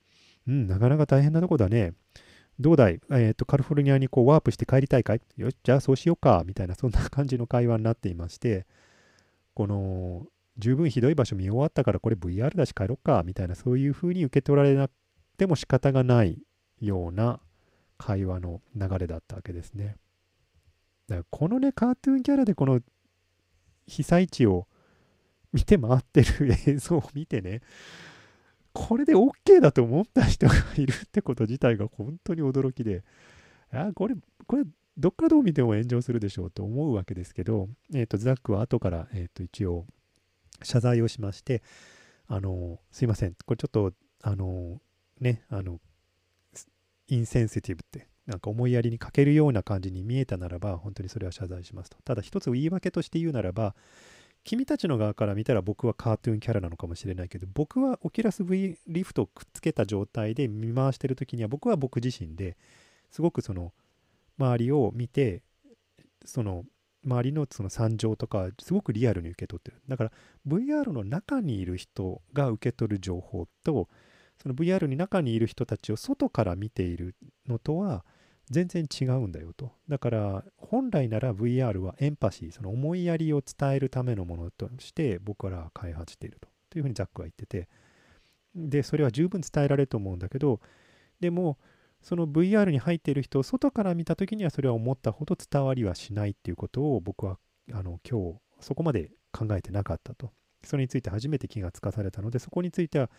[0.45, 1.93] うん、なかなか大変なとこだね。
[2.59, 2.99] どうだい?
[3.11, 5.21] えっ、ー、と、カリフォルニアにこうワープして帰りたいかい?
[5.37, 8.67] よし、じゃあそうしようか、みたいな、そんな感じの会話になっていまして、
[9.53, 14.91] この、十分ひどい場所見終わったからこれ VR だし帰ろっか、みたいな、そういうふうに受け取られなく
[15.37, 16.43] ても仕方がない
[16.81, 17.39] ような
[18.03, 19.95] 会話の流れだったわけですね。
[21.07, 22.81] だからこのね、カートゥーンキャラでこの
[23.87, 24.67] 被災地を
[25.53, 27.61] 見て回ってる映像を見てね、
[28.73, 33.05] これで OK だと思った人がいるってこと自体が本当に驚きで、
[33.71, 34.15] あ、これ、
[34.47, 34.63] これ、
[34.97, 39.85] どっからどう見ても炎上するでしょうと思うわけですけど、えっ、ー、と、ザックは後から、えっ、ー、と、一応、
[40.61, 41.63] 謝罪をしまして、
[42.27, 44.81] あの、すいません、これちょっと、あの、
[45.21, 45.79] ね、あの、
[47.13, 51.97] インセンシティブってなんか思いやりに欠けるような感じに見えたならば本当にそれは謝罪しますと。
[52.03, 53.75] ただ一つ言い訳として言うならば
[54.43, 62.57] 君たちの側から見たら僕はカートゥーンキャラなのかもしれないけど僕はオキュラス V リフトをくっつけた状態で見回してる時には僕は僕自身で
[63.11, 63.73] すごくその
[64.37, 65.43] 周りを見て
[66.25, 66.65] その
[67.05, 69.81] 周りのその惨状とかすごくリアルに受け取ってる。
[69.87, 70.11] だから
[70.47, 73.89] VR の中にいる人が受け取る情報と
[74.41, 77.15] その VR に中にいる人たちを外から見ている
[77.47, 78.03] のとは
[78.49, 79.71] 全然違うんだよと。
[79.87, 86.49] だから本来なら VR はエンパシー、その思いやりを伝えるためのものとして僕らは開発していると。
[86.69, 87.69] というふうにザックは言ってて。
[88.55, 90.59] で、それは十分伝えられると思うんだけど、
[91.19, 91.57] でも、
[92.01, 97.37] その VR に入っている人を外から見た時にはそれは思ったほど伝わりはしないっていうことを僕は
[97.71, 100.31] あの今日そこまで考えてなかったと。
[100.65, 103.09] それについて初めて気がつかされたので、そこについては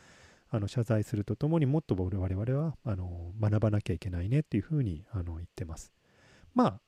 [0.55, 5.93] あの謝罪するとともにもっと我々はあの学ばなきゃいけないねっていうふうにあの言ってます。
[6.55, 6.81] まあ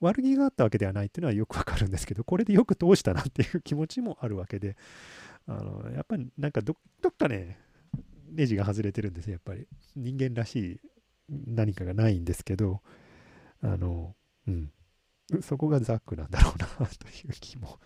[0.00, 4.78] 悪気があったわけではないっていうのはよくわかるんですけどこれでよく通したなっていう気持ちもあるわけで
[5.46, 6.74] あのやっぱりなんかど
[7.06, 7.58] っかね
[8.30, 9.66] ネジが外れてるんですよやっぱり。
[9.94, 10.80] 人間らしい
[11.28, 12.80] 何かがないんですけど
[13.62, 14.14] あの
[14.48, 14.72] うん。
[15.42, 17.78] そこがザックなんだろうなという気も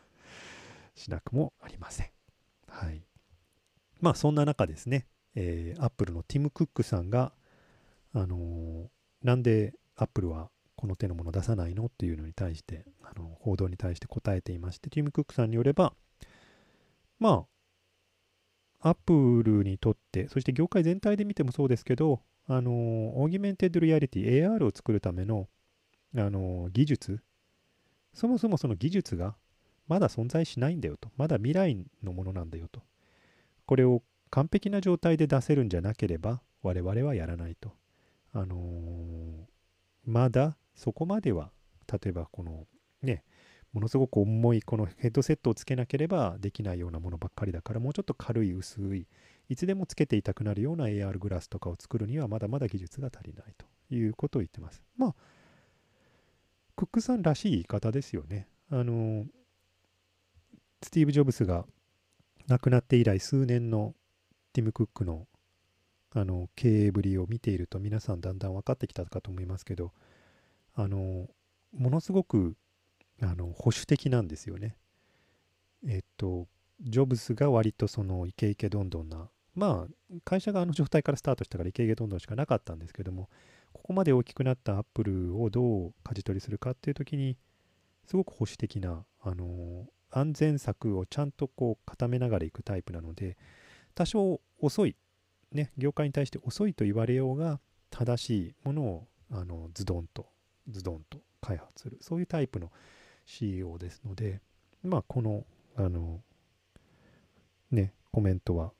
[0.94, 2.10] しなくもありません。
[2.68, 3.09] はい。
[4.00, 7.32] まあそんな中ですね、えー、アップルのティム・クックさんが、
[8.12, 8.88] あのー、
[9.22, 15.92] なんでアップルはこの手のものを出さないのっていうのに対して、あの報道に対して答えていまして、ティム・クックさんによれば、
[17.18, 17.44] ま
[18.80, 22.72] あ、アップルにとって、そして業界全体で見てもそうですけど、あの、
[23.20, 25.48] augmented reality、AR を作るための、
[26.16, 27.22] あの、技術、
[28.14, 29.36] そもそもその技術が
[29.86, 31.10] まだ存在しないんだよと。
[31.16, 32.82] まだ未来のものなんだよと。
[33.70, 37.70] これを完璧な状態で出せるんじゃなければ、我々はやらないと。
[38.32, 39.44] あのー、
[40.06, 41.52] まだそこまでは、
[41.86, 42.66] 例えばこの
[43.00, 43.22] ね、
[43.72, 49.06] ものすごく重いこのヘッドセットをつけなければできないようなものばっかりだからもうちょっと軽い薄い
[49.48, 54.82] いつでもつけていたくなるような AR グラスとかを作るにはまだまだ技術が足りないということを言ってます。
[54.96, 55.14] まあ
[56.74, 58.48] クックさんらしい言い方ですよね。
[58.72, 59.26] あの
[60.82, 61.66] スティーブ・ジョブスが
[62.48, 63.94] 亡くなって以来数年の
[64.52, 65.26] ティム・クックの
[66.12, 69.92] あの経営ぶりを見ていると皆さんだんだん分かってきたかと思いますけど
[70.74, 71.28] あの
[71.72, 72.56] ものすごく
[73.22, 74.76] あの保守的なんですよね。
[75.86, 76.48] えっと
[76.82, 83.28] ジョブスが割とそのイケイケどんどんなまあ会社があの状態からスタートしたからイケイケどんどんしかなかったんですけども
[83.72, 87.36] ここまで大きくなったアップルをどう舵取りするかっていう時に
[88.06, 93.36] すごく保守的なあの安全策をちゃんとこう固めながらいくタイプなので
[93.94, 94.96] 多少遅い
[95.52, 100.26] ね業界に対して遅いと言われようが正しいものをあのズドンと
[100.68, 102.70] ズドンと開発するそういうタイプの
[103.26, 104.40] CEO ですので
[104.82, 105.44] まあこの
[105.76, 106.20] あの
[107.70, 108.72] ねコメントは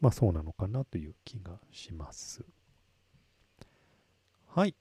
[0.00, 2.44] まあそうなのかなという気がします。
[4.48, 4.74] はい。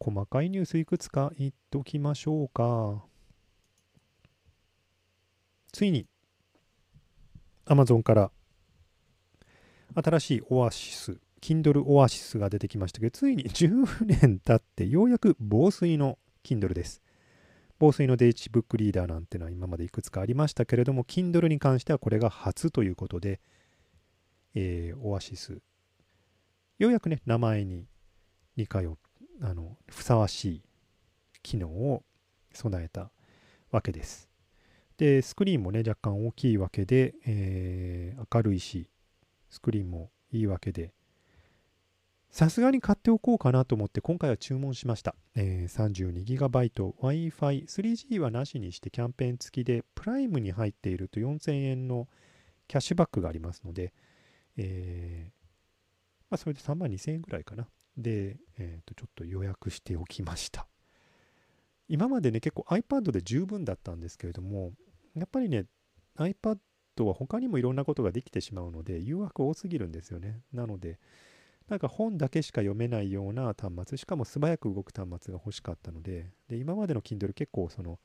[0.00, 3.04] 細かいニュースいくつか言っときましょうか
[5.72, 6.06] ついに
[7.66, 8.30] Amazon から
[9.94, 17.02] 新しいオアシス Kindle オアシスが出てきましたけど、ついに10年経ってようやく防水の Kindle です。
[17.78, 23.40] 防水のデイチブックリーダーなんてのは今までいくつかありましたけれども、Kindle に関してはこれが初ということで、
[24.54, 25.60] えー、オアシス。
[26.78, 27.84] ようやくね、名前に
[28.56, 28.96] 似通
[29.40, 30.62] あの、ふさわしい
[31.42, 32.02] 機能を
[32.52, 33.10] 備えた
[33.70, 34.28] わけです。
[34.96, 38.88] で、スクリーンもね、若干大きいわけで、えー、明るいし、
[39.50, 40.92] スクリーンもいいわけで、
[42.34, 45.14] さすがに買っておこうかなと思って今回は注文しました。
[45.36, 52.08] えー、32GB Wi-Fi 3G はなしにしてキャンペーン付きでプライムに入っていると4000円の
[52.66, 53.92] キャッシュバックがありますので、
[54.56, 55.32] えー、
[56.28, 57.68] まあ、それで3万2000円ぐらいかな。
[57.96, 60.66] で、えー、とちょっと予約しておきました。
[61.88, 64.72] 今までね結構 iPad で十分だったんですけれども
[65.14, 65.66] やっぱりね
[66.16, 66.58] iPad
[67.00, 70.40] は他にもいろんなことができてしまうので誘惑多すぎるんですよね。
[70.52, 70.98] なので
[71.68, 77.98] なんか本だけしか読めないような端末、しかも素早く動く端末が欲しかったので、で今までの Kindle 結構その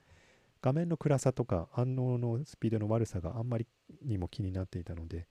[0.62, 3.68] 画面の暗さとか反応のスピードの悪さがあんまり
[4.02, 5.28] にも気になっていたので、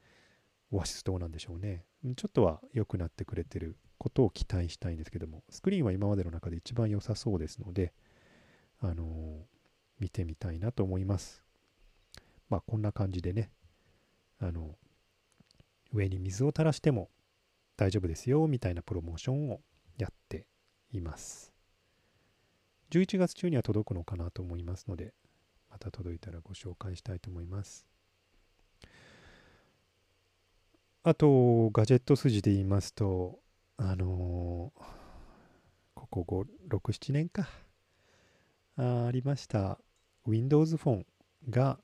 [0.70, 1.84] オアシスどうなんでしょうね。
[2.16, 7.92] ちょっとは良くなってくれてることを期待したいんですけども、スクリーンは今までの中で一番良さそうですので、
[8.80, 9.06] あのー、
[10.00, 11.42] 見てみたいなと思います。
[12.48, 13.50] まあこんな感じでね、
[14.40, 14.76] あの、
[15.92, 17.10] 上に水を垂らしても
[17.76, 19.60] 大丈夫ですよみたいなプロモーションを
[19.96, 20.46] やって
[20.92, 21.52] います。
[22.90, 25.12] 11月中には届くのかなと思いますので、
[25.70, 27.86] また届いたらご紹介したいと思います。
[31.02, 33.38] あと、ガジェット筋で言いますと、
[33.78, 34.82] あのー、
[35.94, 37.48] ここ5、6、7年か。
[38.76, 39.78] あありました。
[40.26, 41.06] Windows フォン
[41.48, 41.78] が、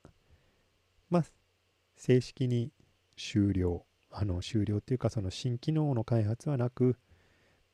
[1.09, 1.25] まあ、
[1.97, 2.71] 正式に
[3.17, 6.97] 終了あの終了っていうかその新機能の開発はなく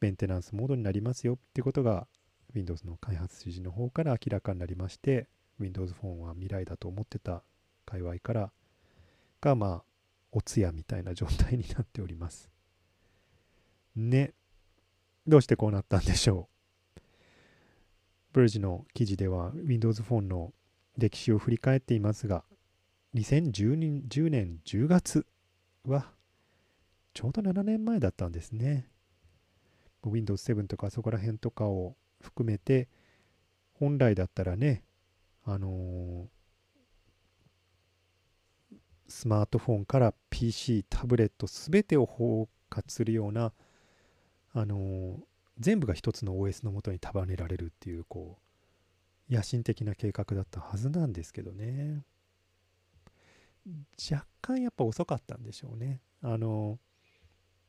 [0.00, 2.06] メンテナンスモードになりますよってことが
[2.54, 7.42] Windows の開発筋の方から明らかになりまして Windows フォンは未来だと思ってた
[7.86, 8.52] 界隈から
[9.40, 9.82] がまあ
[10.32, 12.49] お通夜みたいな状態になっております
[13.96, 14.32] ね
[15.26, 16.48] どうしてこうなったんでしょ
[16.96, 17.00] う
[18.32, 20.52] ブルジの記事では Windows フォンの
[20.96, 22.44] 歴史を振り返っていますが
[23.14, 23.76] 2010
[24.30, 25.26] 年10月
[25.84, 26.12] は
[27.12, 28.86] ちょうど7年前だったんですね。
[30.04, 32.88] Windows 7とかそこら辺とかを含めて、
[33.74, 34.84] 本来だったらね、
[35.44, 38.76] あのー、
[39.08, 43.52] スマートフォンから PC、タブレット全てを包括するような、
[44.52, 45.18] あの、
[45.58, 48.38] 全部が一つの OS のもとに束ねられるっていう、こ
[49.30, 52.04] う、野心的な計画だったはずなんですけどね。
[54.10, 56.00] 若干やっぱ遅かったんでしょうね。
[56.22, 56.78] あの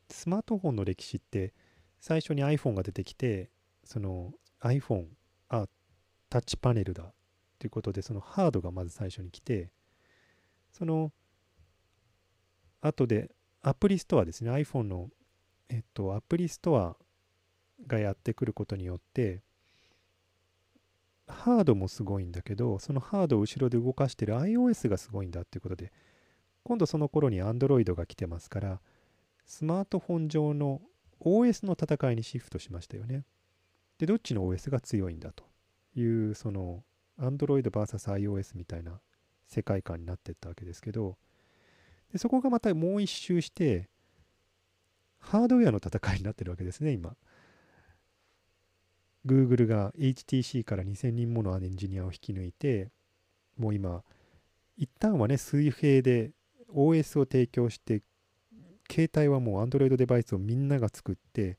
[0.10, 1.54] スマートフォンの歴史って
[2.00, 3.50] 最初に iPhone が出てきて
[3.84, 5.06] その iPhone
[5.50, 5.68] あ
[6.30, 7.14] タッチパネルだっ
[7.60, 9.72] ていうことでそのハードがまず最初に来て
[10.72, 11.12] その
[12.82, 15.10] 後でアプリストアですね iPhone の
[15.72, 16.98] えっとアプリストア
[17.88, 19.42] がやってくることによって
[21.28, 25.94] ハードもすごいんだけどそのハードを後ろで動かしてる iOS がすごいんだっていうことで
[26.64, 28.82] 今度その頃に Android が来てますから
[29.46, 30.82] スマートフォン上の
[31.22, 33.26] OS の戦いにシフトしましたよね。
[33.98, 35.44] でどっちの OS が強いんだと
[35.96, 36.84] いうその
[37.20, 39.00] Android vs.iOS みたいな
[39.48, 41.18] 世界観になってったわけですけど
[42.12, 43.91] でそこがまたもう一周して
[45.22, 47.16] ハードウェアの戦いになってるわけですね今。
[49.26, 52.90] Google が HTC から2000人ものエンジニアを引き抜いて
[53.58, 54.04] もう今
[54.78, 56.32] 一旦はね水平で
[56.74, 58.02] OS を提供して
[58.90, 61.58] 携帯はもう Android デバイスをみんなが作って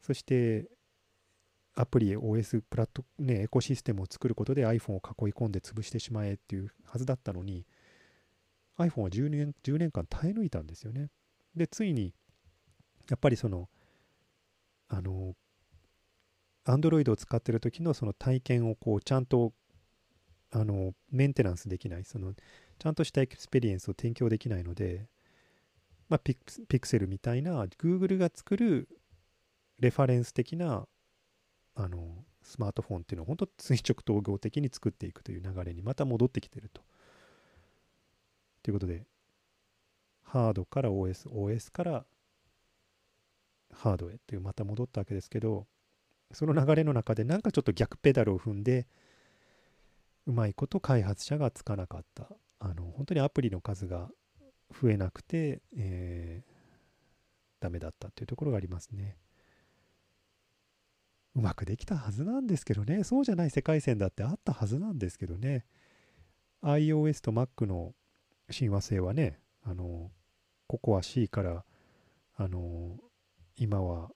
[0.00, 0.66] そして
[1.74, 7.66] アプリ OS プラットねエコシステムを作ることで iPhone を囲い込んで潰してしまえっていうはずだったのに
[8.78, 11.10] iPhone は10年 ,10 年間耐え抜いたんですよね。
[11.54, 12.14] でついに
[13.10, 13.68] やっぱりその
[14.88, 15.34] あの
[16.66, 19.52] Android を使ってる時のその体験をこうちゃんと
[20.50, 22.32] あのメンテナンスできないその
[22.78, 25.08] ちゃんとした experience を提供できないので、
[26.08, 28.88] まあ、ピクセルみたいな Google が作る
[29.80, 30.86] レファレンス的な
[31.74, 36.82] あのスマートフォンっていうのを本当垂直統合的に作っていくという流れにまた戻ってきてると。
[38.62, 39.06] ということで
[40.22, 42.04] ハードから OS、OS から
[43.72, 45.66] ハードへっていうまた戻ったわけですけど
[46.32, 48.86] その流れの中でなんかちょっと逆ペダルを踏んで
[50.26, 52.28] うまいこと開発者がつかなかった。
[52.60, 54.10] あの本当にアプリの数が
[54.70, 59.16] 増えなくて、えー、ダメだったっていうところがありますね。
[61.34, 63.04] うまくできたはずなんですけどね。
[63.04, 65.64] そうじゃない世界線だってあったはずなんですけどね。
[66.62, 67.94] iOS と Mac の
[68.50, 70.10] 親和性はねあの
[70.66, 71.64] ここは C から
[72.36, 72.96] あの
[73.58, 74.10] 今は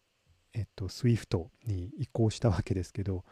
[0.55, 3.24] えっと、SWIFT に移行したわけですけど、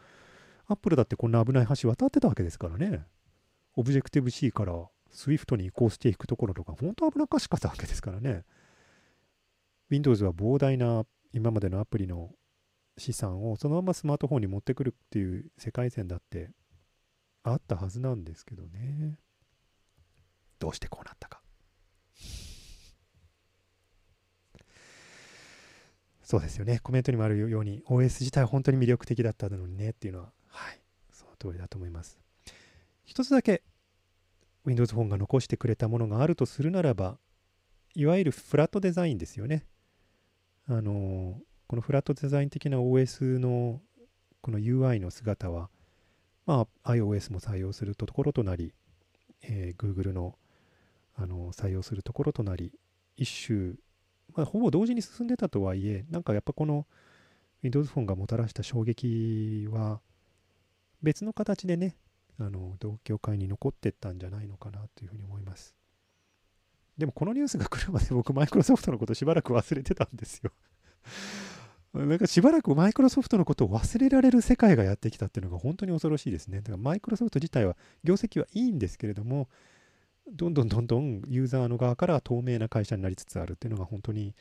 [0.67, 3.05] アップルだってこんな危ない橋渡ってたわけですからね。
[3.75, 4.73] オブジェクティブ C から
[5.13, 8.43] SWIFT に移行していくところとか、本当危なっかしかったわけですからね。
[9.89, 12.31] Windows は膨大な今までのアプリの
[12.97, 16.51] 資産をそのままスマートフォンに持ってくるっていう世界線だって
[17.43, 19.17] あったはずなんですけどね。
[20.59, 21.40] どうしてこうなったか。
[26.31, 26.79] そうですよね。
[26.79, 30.79] コメントにもあるように、OS 自体本当に魅力的だったのにねっていうのは、はい、
[31.11, 32.21] その通りだと思います。
[33.03, 33.63] 一つだけ
[34.63, 37.17] Windows フォンが残してくれたものがあるとするならば、
[37.95, 39.65] いわゆるフラットデザインですよね。
[40.69, 43.81] あの、このフラットデザイン的な OS の
[44.39, 45.69] この UI の姿は、
[46.45, 48.73] まあ、iOS も採用するところとなり、
[49.41, 50.37] えー、Google の
[51.17, 52.71] あの採用するところとなり、
[53.17, 53.73] 一種
[54.35, 56.85] まあ、ほぼ同時に進んでたとはいえ、なんかやっぱこの
[57.63, 60.01] Windows フォンがもたらした衝撃は
[61.01, 61.95] 別の形でね、
[62.39, 65.75] あの同業界に残ってったんじゃないのかなというふうに思います。
[66.97, 70.51] でもこのニュースが来るまで 僕マイクロソフトのことしばらく忘れてたんですよ
[71.93, 76.59] なんかしばらくマイクロソフトのことを忘れられる世界がやってきたっていうのが本当に恐ろしいですね。
[76.61, 79.49] だからマイクロソフト自体は業績はいいんですけれども、
[80.27, 84.35] どんどんどんどんユーザーの側から透明な会社になりつつあるっていうのが本当に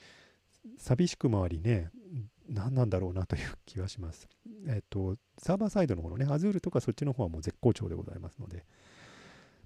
[0.78, 1.90] 寂しくもありね、
[2.48, 4.28] 何なんだろうなという気はします。
[4.68, 8.64] えっと、サーバーサイドの方のね、Azure とかそっちの方はもう絶好調でございますので、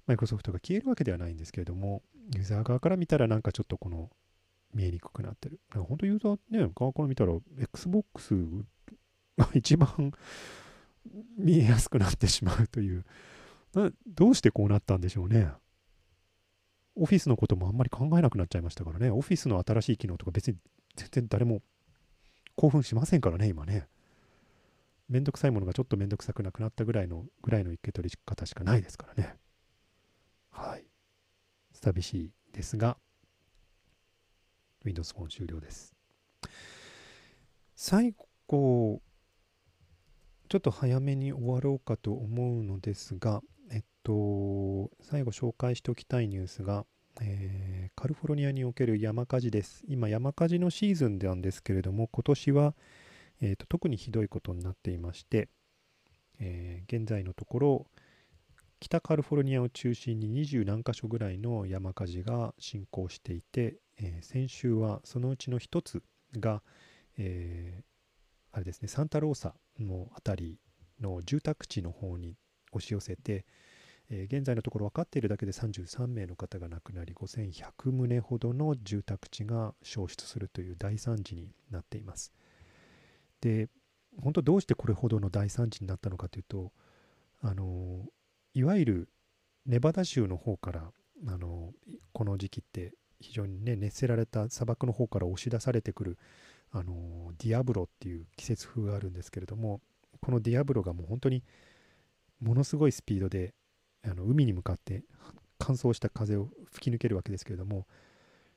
[0.07, 2.01] マイクロソフトが消えるわけではないんですけれども、
[2.35, 4.09] ユーザー側から見たらなんかちょっとこの
[4.73, 5.59] 見えにくくなってる。
[5.73, 8.35] なんか本当ユーザーね、側から見たら Xbox
[9.37, 10.13] が一番
[11.37, 13.03] 見えやすくなってしまうという、
[14.07, 15.49] どうしてこうなったんでしょうね。
[16.95, 20.57] オフィスのこともあんまり考えなくなっちゃいましたからね、オフィスの新しい機能とか別に
[20.95, 21.61] 全然誰も
[22.55, 23.87] 興奮しませんからね、今ね。
[25.07, 29.35] めんどくさいものがちょっとめんどくさくなくなったぐらいの、ぐらいの受け取り方しかないですからね。
[30.49, 30.85] はい。
[31.73, 32.97] 寂しいですが、
[34.83, 35.93] Windows Phone 終了です。
[37.75, 38.15] 最
[38.47, 39.01] 後、
[40.47, 43.41] ちょっと早めに終わろうかと思うのですが、
[44.05, 46.85] と、最後紹介しておきたいニュースが、
[47.21, 49.83] えー、カリフォルニアにおける山火事です。
[49.87, 52.75] 今、山火事のシーズンなんですけれども、今年は、
[53.41, 55.49] えーと、特にひどいことになっていまして、
[56.39, 57.87] えー、現在のところ、
[58.79, 66.03] 北カリフォルニアを中心に二十何箇所ぐらいの山火事が進行していて、えー、先週はそのうちの一つ
[66.37, 66.61] が、
[67.17, 67.83] えー、
[68.51, 70.59] あれですね、サンタローサの辺り
[71.01, 72.35] の住宅地の方に
[72.71, 73.45] 押し寄せて、
[74.09, 82.31] えー現在のところ分かっているだけで33名の方が亡くなり5100棟ほどの住宅地が焼失するという大惨事になっています。
[83.41, 83.69] で
[84.17, 86.71] 本当どうしてこれほどの大惨事になったのかというと
[87.41, 88.05] あの
[88.53, 89.09] いわゆる
[89.65, 90.91] ネバダ州の方から
[91.27, 91.73] あの
[92.13, 96.17] この時期って非常にね熱せられた砂漠の方から押し出されてくる
[96.71, 99.81] あのディアブロっていう季節風があるんですけれども
[100.21, 101.43] このディアブロがもう本当に
[102.39, 103.53] ものすごいスピードで
[104.05, 105.03] あの海に向かって
[105.57, 107.87] 乾燥した風を吹き抜けるわけですけれども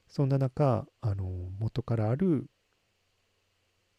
[0.08, 1.24] そんな中あの
[1.58, 2.48] 元からある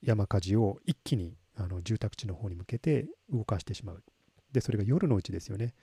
[0.02, 4.04] 山火事を一気にあの住宅地の方に向けて動かしてしまう。
[4.52, 5.74] でそれが夜のうちですよね。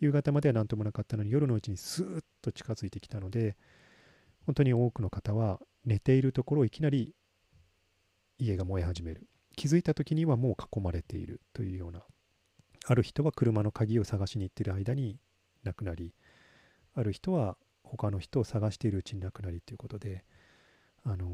[0.00, 3.56] 夕方までは何ともなかったのに夜のうちにスーッと近づいてきたので
[4.46, 7.14] 本当に多くの方は寝ているところをいきなり
[8.38, 9.28] 家が燃え始める。
[9.56, 12.02] 気づいた時にはもう囲まれているというような
[12.86, 15.18] ある人は車の鍵を探しに行ってる間に
[15.64, 16.14] 亡くなり
[16.94, 20.24] ある人は他の人を探しているうちに亡くなりということで、
[21.04, 21.28] あのー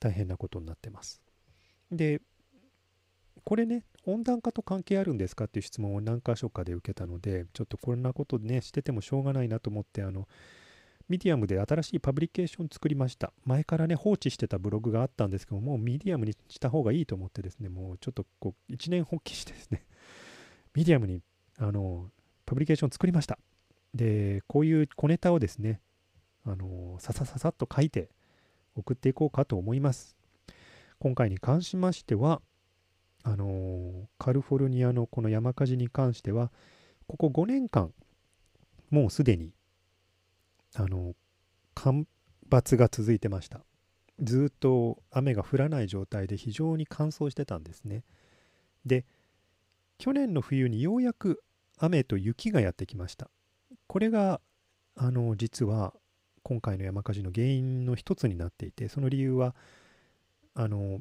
[0.00, 1.20] 大変なことになってます。
[1.92, 2.20] で
[3.44, 10.26] これね温暖化と関係あるんですかっていう質問を何箇所かで受けたのでちょっとこんなことねしててもしょうがないなと思ってあの
[11.08, 13.32] ミディアムで新しい publication 作りました。
[13.44, 19.84] 前からね放置してたブログがあったんですけどもうミディアムにした方がいいと思ってですねもうちょっとこう一念発起してですね
[20.74, 21.22] ミディアムに
[21.58, 22.10] あの
[22.46, 23.38] publication 作りました。
[23.94, 25.80] でこういう小ネタをですね
[26.44, 28.08] あのささささっと書いて
[28.76, 30.16] 送っていこうかと思います。
[30.98, 32.40] 今回に関しましては
[33.22, 36.50] あのカリフォルニアのこの山火事に関しては
[37.06, 37.92] ここ5年間
[38.90, 39.52] もうすでに
[40.74, 41.14] あの
[41.74, 42.06] 干
[42.48, 43.60] ばつが続いてました。
[44.22, 48.04] ずっと雨が降らない状態で非常に乾燥してたんですね。
[48.84, 49.06] で
[50.00, 51.44] 去年の冬にようやく
[51.78, 53.30] 雨と雪がやってきました。
[53.86, 54.40] これが
[54.96, 55.92] あの実は
[56.42, 59.54] 今回の山火事の原因の一つになっていてその理由は
[60.54, 61.00] あの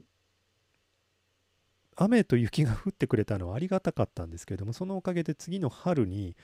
[1.95, 6.35] 雨と雪が降ってくれたのはありがたかったんですけれどもそのおかげで次の春に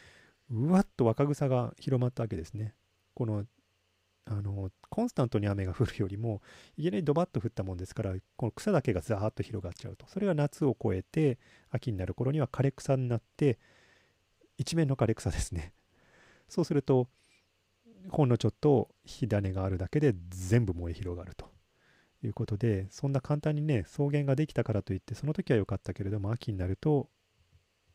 [0.50, 2.74] うわっと若草が広まったわけですね。
[3.16, 3.46] この
[4.28, 6.42] あのコンスタントに雨が降るよりも
[6.78, 10.08] いきなりドバッと降ったもんですからこの草だけがザーッと広がっちゃうと。
[10.08, 11.38] それが夏を越えて
[11.70, 13.60] 秋になる頃には枯れ草になって
[14.58, 15.74] 一面の枯れ草ですね。
[16.50, 17.08] そうすると
[18.10, 21.54] ほんのちょっと火種があるだけで全部燃え広がると。
[22.24, 27.10] いうことでそんな簡単にね草原ができたからといってその時は良かったけれども秋になると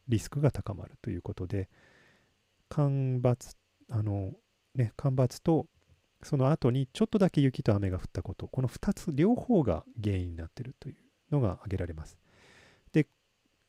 [0.09, 1.69] リスクが高まるということで
[2.69, 3.57] 干ばつ
[3.91, 4.33] あの
[4.75, 5.67] ね干ばつと
[6.23, 8.47] その後にちょっとだけ雪と雨が降ったこと。
[8.47, 10.97] この2つ両方が原因になっているという
[11.31, 12.19] のが挙げられます。
[12.93, 13.07] で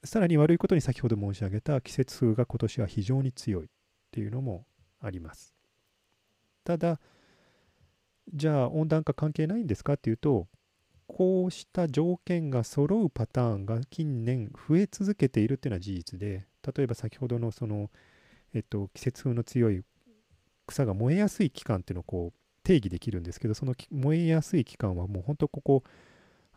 [0.04, 3.70] さらに悪いことに先ほど申し上げた季節風が今年は非常に強いっ
[4.12, 4.66] ていうのも
[5.00, 5.54] あります。
[6.64, 7.00] ただ
[8.34, 10.48] じゃあ温暖化関係ないんですかっていうと
[11.08, 16.46] こうした条件が揃うパターンが近年増え続けているっていうのは事実で
[16.76, 17.90] 例えば先ほどのその、
[18.54, 19.84] えっと、季節風の強い
[20.68, 25.84] 草が燃えやすい期間っていうのをこう定義できるんですけどその燃えやすい期間はもう本当ここ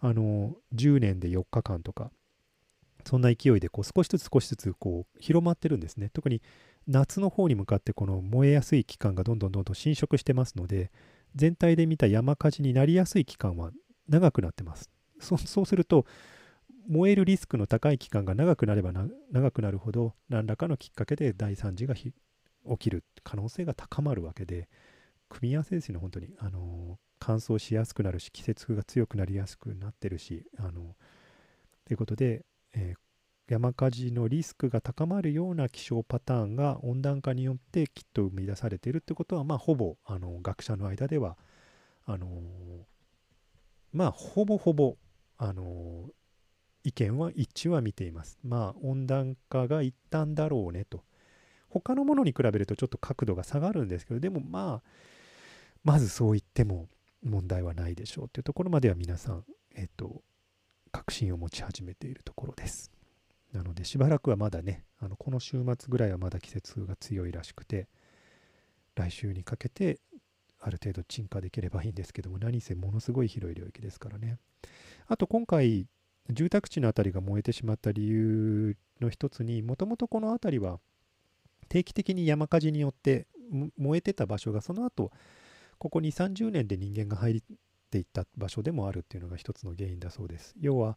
[0.01, 2.11] あの10年で4日間とか
[3.05, 6.11] そんな勢いでこう少しずつ少しずつこう広まってるんですね。
[6.13, 6.41] 特に
[6.87, 10.91] 夏の方に向かってこの燃えやすい期間がどんどんどんどん侵食してますので
[11.35, 13.71] 全体で見た山火事になりやすい期間は
[14.09, 14.91] 長くなってます。
[15.21, 16.07] そそうすると
[16.87, 22.13] 燃えるリスクの高い期間が長くなればな長くなるほど何らかのきっかけで大惨事が起
[22.79, 24.69] きる可能性が高まるわけで
[25.29, 30.97] 組み合わせですね本当にあの乾燥しやすくなるし季節が強くなりやすくなってるしあの
[31.87, 32.45] ということで、
[32.75, 33.05] えー
[33.47, 41.37] 山火事のリスクが高まるような気象パターンが温暖化によってきっと生み出されているってことはまあほぼあの学者の間では
[42.07, 42.27] あの
[43.93, 44.97] まあほぼほぼ
[45.37, 46.09] あの
[46.85, 48.39] 意見は一致は見ています。
[48.43, 51.03] まあ温暖化が一旦だろうねと。
[51.69, 54.89] 他のものに比べるとちょっと角度が下がるんですけどでもまあ
[55.85, 56.89] まずそう言っても
[57.23, 60.23] 問題はないでしょうというところまでは皆さんえっと
[60.91, 62.91] 確信を持ち始めているところです。
[63.53, 67.89] なのでしばらくはまだねあのこの週末ぐらいはまだ季節が強いらしくて
[68.97, 70.01] 来週にかけて
[70.61, 74.39] ある程度沈下できればいいんですけども何せものすごい広い領域ですからね
[75.07, 75.87] あと今回
[76.31, 80.81] 住宅地の辺りが燃えてしまった理由の一つにもともとこの辺りは
[81.69, 83.27] 定期的に山火事によって
[83.77, 85.13] 燃えてた場所がその後
[85.85, 87.43] ここ2 3 0年で人間が入っ
[87.91, 90.55] ていった場所でもあるっていうのが一つの原因だそうです。
[90.59, 90.97] 要は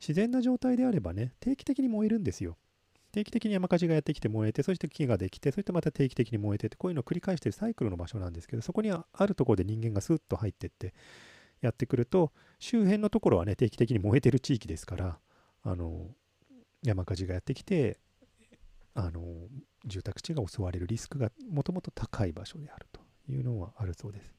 [0.00, 2.56] 自然な状態であればね定期的に燃えるんですよ。
[3.12, 10.92] 定期的に山火事がやってきて燃えて、そして木ができて、そしてまた定期的に燃えてって、こういうのを繰り返してるサイクルの場所なんですけど、そこにあるところで人間がスッと入ってって
[11.62, 15.18] やってくると、周辺のところはね、定期的に燃えてる地域ですから、
[15.62, 16.10] あの
[16.82, 18.00] 山火事がやってきて、
[18.92, 19.22] あの
[19.86, 23.05] 住宅地が襲われるリスクがもともと高い場所であると。
[23.28, 24.34] いうのはあるそうです。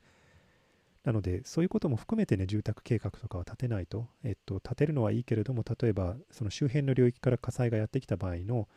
[1.03, 8.67] なので、そういうことも含めてね、住宅計画とかは立てないと、えっと、建てるのはいいけれども、例えば、その周辺の領域から火災がやってきた場合の、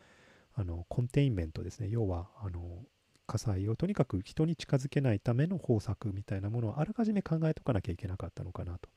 [0.53, 2.85] あの、コンテインメントですね、要は、あの、
[3.27, 8.89] 火災をとにかく人に近づけないための方策みたいなものをあらかじめ考えとかなきゃいけなかったのかなと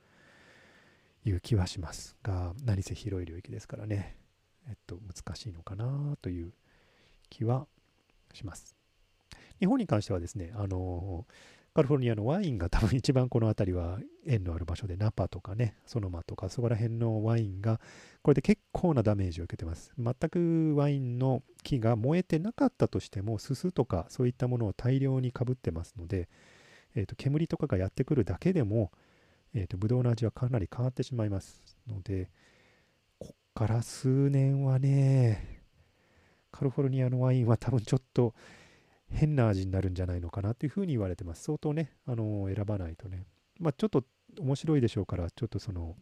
[1.25, 4.17] いう気はしますが、何せ広い領域ですからね、
[4.69, 6.53] えっと、難しいのかなという
[7.31, 7.67] 気は
[8.33, 8.84] します。
[9.65, 11.25] 日本に関してはですね、あの
[11.75, 17.81] カリフォルニアのワインが多分一番この辺りは縁のある場所でナパとかねソノマとかそこら辺のワインが
[18.23, 19.93] これで結構なダメージを受けてます。
[19.99, 26.29] 全くワインの木が燃えてなかったとしてもすすとかそういったものを大量にかぶってますので、
[26.95, 28.93] えー、と煙とかがやってくるだけでも、
[29.55, 32.29] えー、とブドウの味はかなり変わってしまいますので
[33.19, 35.63] こっから数年はね
[36.53, 38.35] カリフォルニアのワインは多分ちょっと
[39.15, 41.45] 変な味になるんじゃないのかなっていうふうに言われてます。
[41.45, 43.27] 相当ね、あの選ばないとね。
[43.61, 44.05] まあ、ちょっと
[44.39, 45.97] 面白いでしょうから、ちょっとその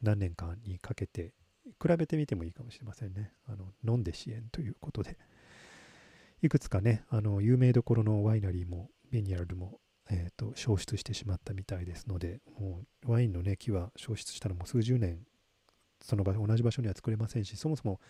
[0.00, 1.34] 何年間にかけて
[1.82, 3.32] 比べてみてもいいかもしれませんね。
[3.48, 5.18] あの飲んで支援ということで。
[6.42, 9.78] いくつかね、あの有名どころのワイナリーもベニアルも、
[10.08, 15.18] えーと、消失してしまったみたいですので、もうワインのね、木は消失したらもう数十年、
[16.00, 18.00] その場同じ場所には作れませんし、そもそも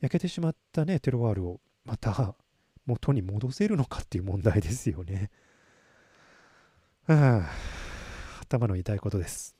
[0.00, 2.34] 焼けてしまったね、テロワールをまた
[2.86, 5.30] 元に戻せるのかっていう問題ですよね。
[7.06, 7.50] はあ、
[8.42, 9.54] 頭の痛いことです。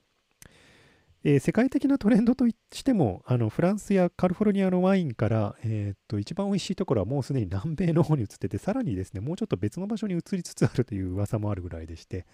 [1.27, 12.27] えー、世界的なトレンドとしてもあのフランスやカリフォルニアのワインから、えー、っと一番美味しいところはもうすでに南米の方に移っててさらにですねもうちょっと別の場所に移りつつあるという噂もあるぐらいでして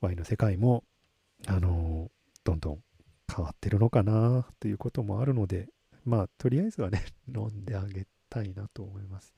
[0.00, 0.82] ワインの世界も
[1.46, 2.10] あのー、
[2.42, 2.78] どんどん
[3.32, 5.68] 変わってるのかなということもあるので
[6.04, 9.32] まあとりあえずはね飲んであげたいなと思います。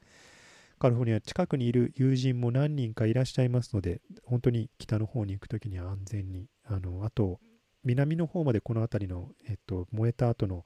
[0.82, 7.38] カリフォルニア近くにいる友人も何人かいらっしゃいますので、本当に北の方に行くときには安全に、あのあと、
[7.84, 10.64] 南の方までこの辺りの、えっと、燃えた後の、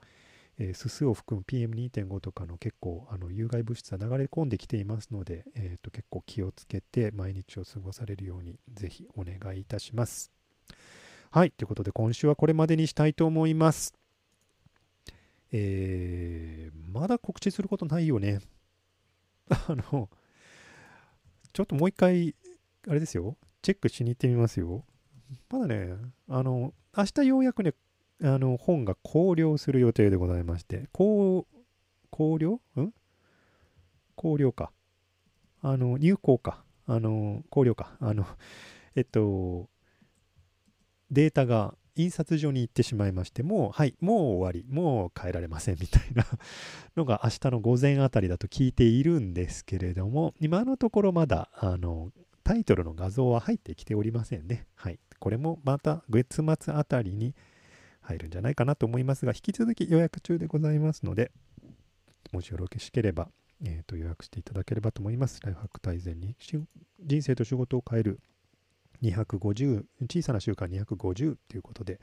[0.59, 10.33] えー、すすを含む PM2.5 とかの結構あの有害物質は流れ込んできていますので、えー、と結構気をつけて毎日を過ごされるようにぜひお願いいたします。
[11.31, 13.93] はい、ということで今週はこれまでにしたいと思います。
[15.53, 18.41] えー、まだ告知することないよね。
[19.69, 20.09] あの、
[21.53, 22.35] ちょっともう一回、
[22.89, 24.85] あれですよ、チェックしに行ってみますよ。
[25.51, 25.97] まだね、
[26.29, 27.75] あの、明日ようやくね、
[28.23, 31.47] あの、本が考慮する予定でございまして、考、
[32.11, 32.93] 考慮ん？
[34.15, 34.73] 考慮か。
[35.61, 36.65] あの、入稿か。
[36.87, 37.97] あの、考慮か。
[38.01, 38.27] あの、
[38.95, 39.69] えっと、
[41.11, 46.25] データが印刷所に行ってしまいまして、もう、はい、もう終わり、もう帰られませんみたいな
[46.97, 52.13] のが明日の午前あたりだと聞いているんですけれども、今のところまだ、あの、
[52.45, 54.67] タイトルの画像は入ってきておりませんね。
[54.75, 55.01] はい。
[55.19, 57.35] これもまた月末あたりに
[58.03, 61.33] 入るんじゃないかなと思いますが、引き続き予約中でございますので、
[62.33, 63.31] もしよろしければ、
[63.65, 65.41] えー、と予約していただければと思います。
[65.43, 66.37] ライフハック大全に
[67.01, 68.21] 人生と仕事を変える
[69.03, 72.01] 250小さな習慣250ということで、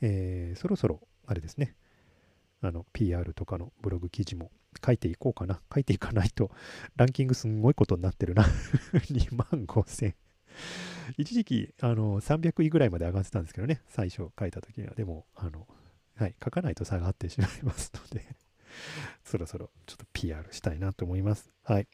[0.00, 1.74] えー、そろそろあれですね。
[2.60, 4.50] あの PR とかのブログ記事も
[4.84, 5.60] 書いていこうかな。
[5.72, 6.50] 書いていかないと
[6.96, 8.44] ランキングすんごいことになってるな。
[8.92, 10.14] 2万5000
[11.16, 13.82] 一時期あの300位ぐらいまで上がってたんですけどね。
[13.88, 14.94] 最初書いた時には。
[14.94, 15.68] でもあの
[16.14, 18.24] はい書かないと下がってしまいますので
[19.24, 21.50] そろそろちょっと PR したいなと思います。
[21.62, 21.88] はい。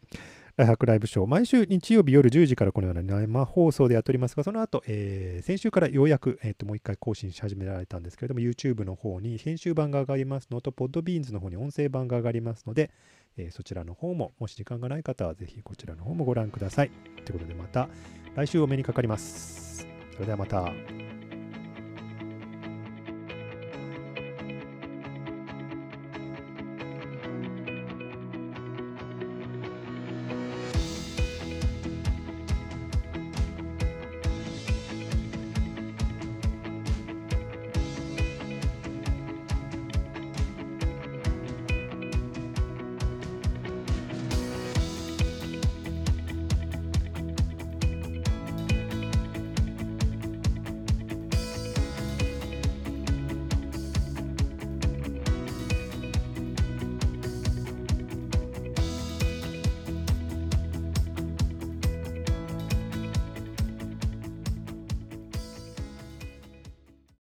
[0.57, 12.93] ライハックライブショー、毎週日曜日夜10時からこのような生放送でやっておりますが、その後、えー、先週からようやく、えー、ともう一回更新し始められたんですけれども、YouTube の方に編集版が上がりますのと、Podbeans の方に音声版が上がりますので、
[13.37, 16.91] えー、そちらの方も、もし時間がない方はぜひこちらの方もご覧ください。
[17.25, 17.89] ということでまた
[18.37, 19.89] 来週お目にかかります。
[20.13, 21.14] それではまた。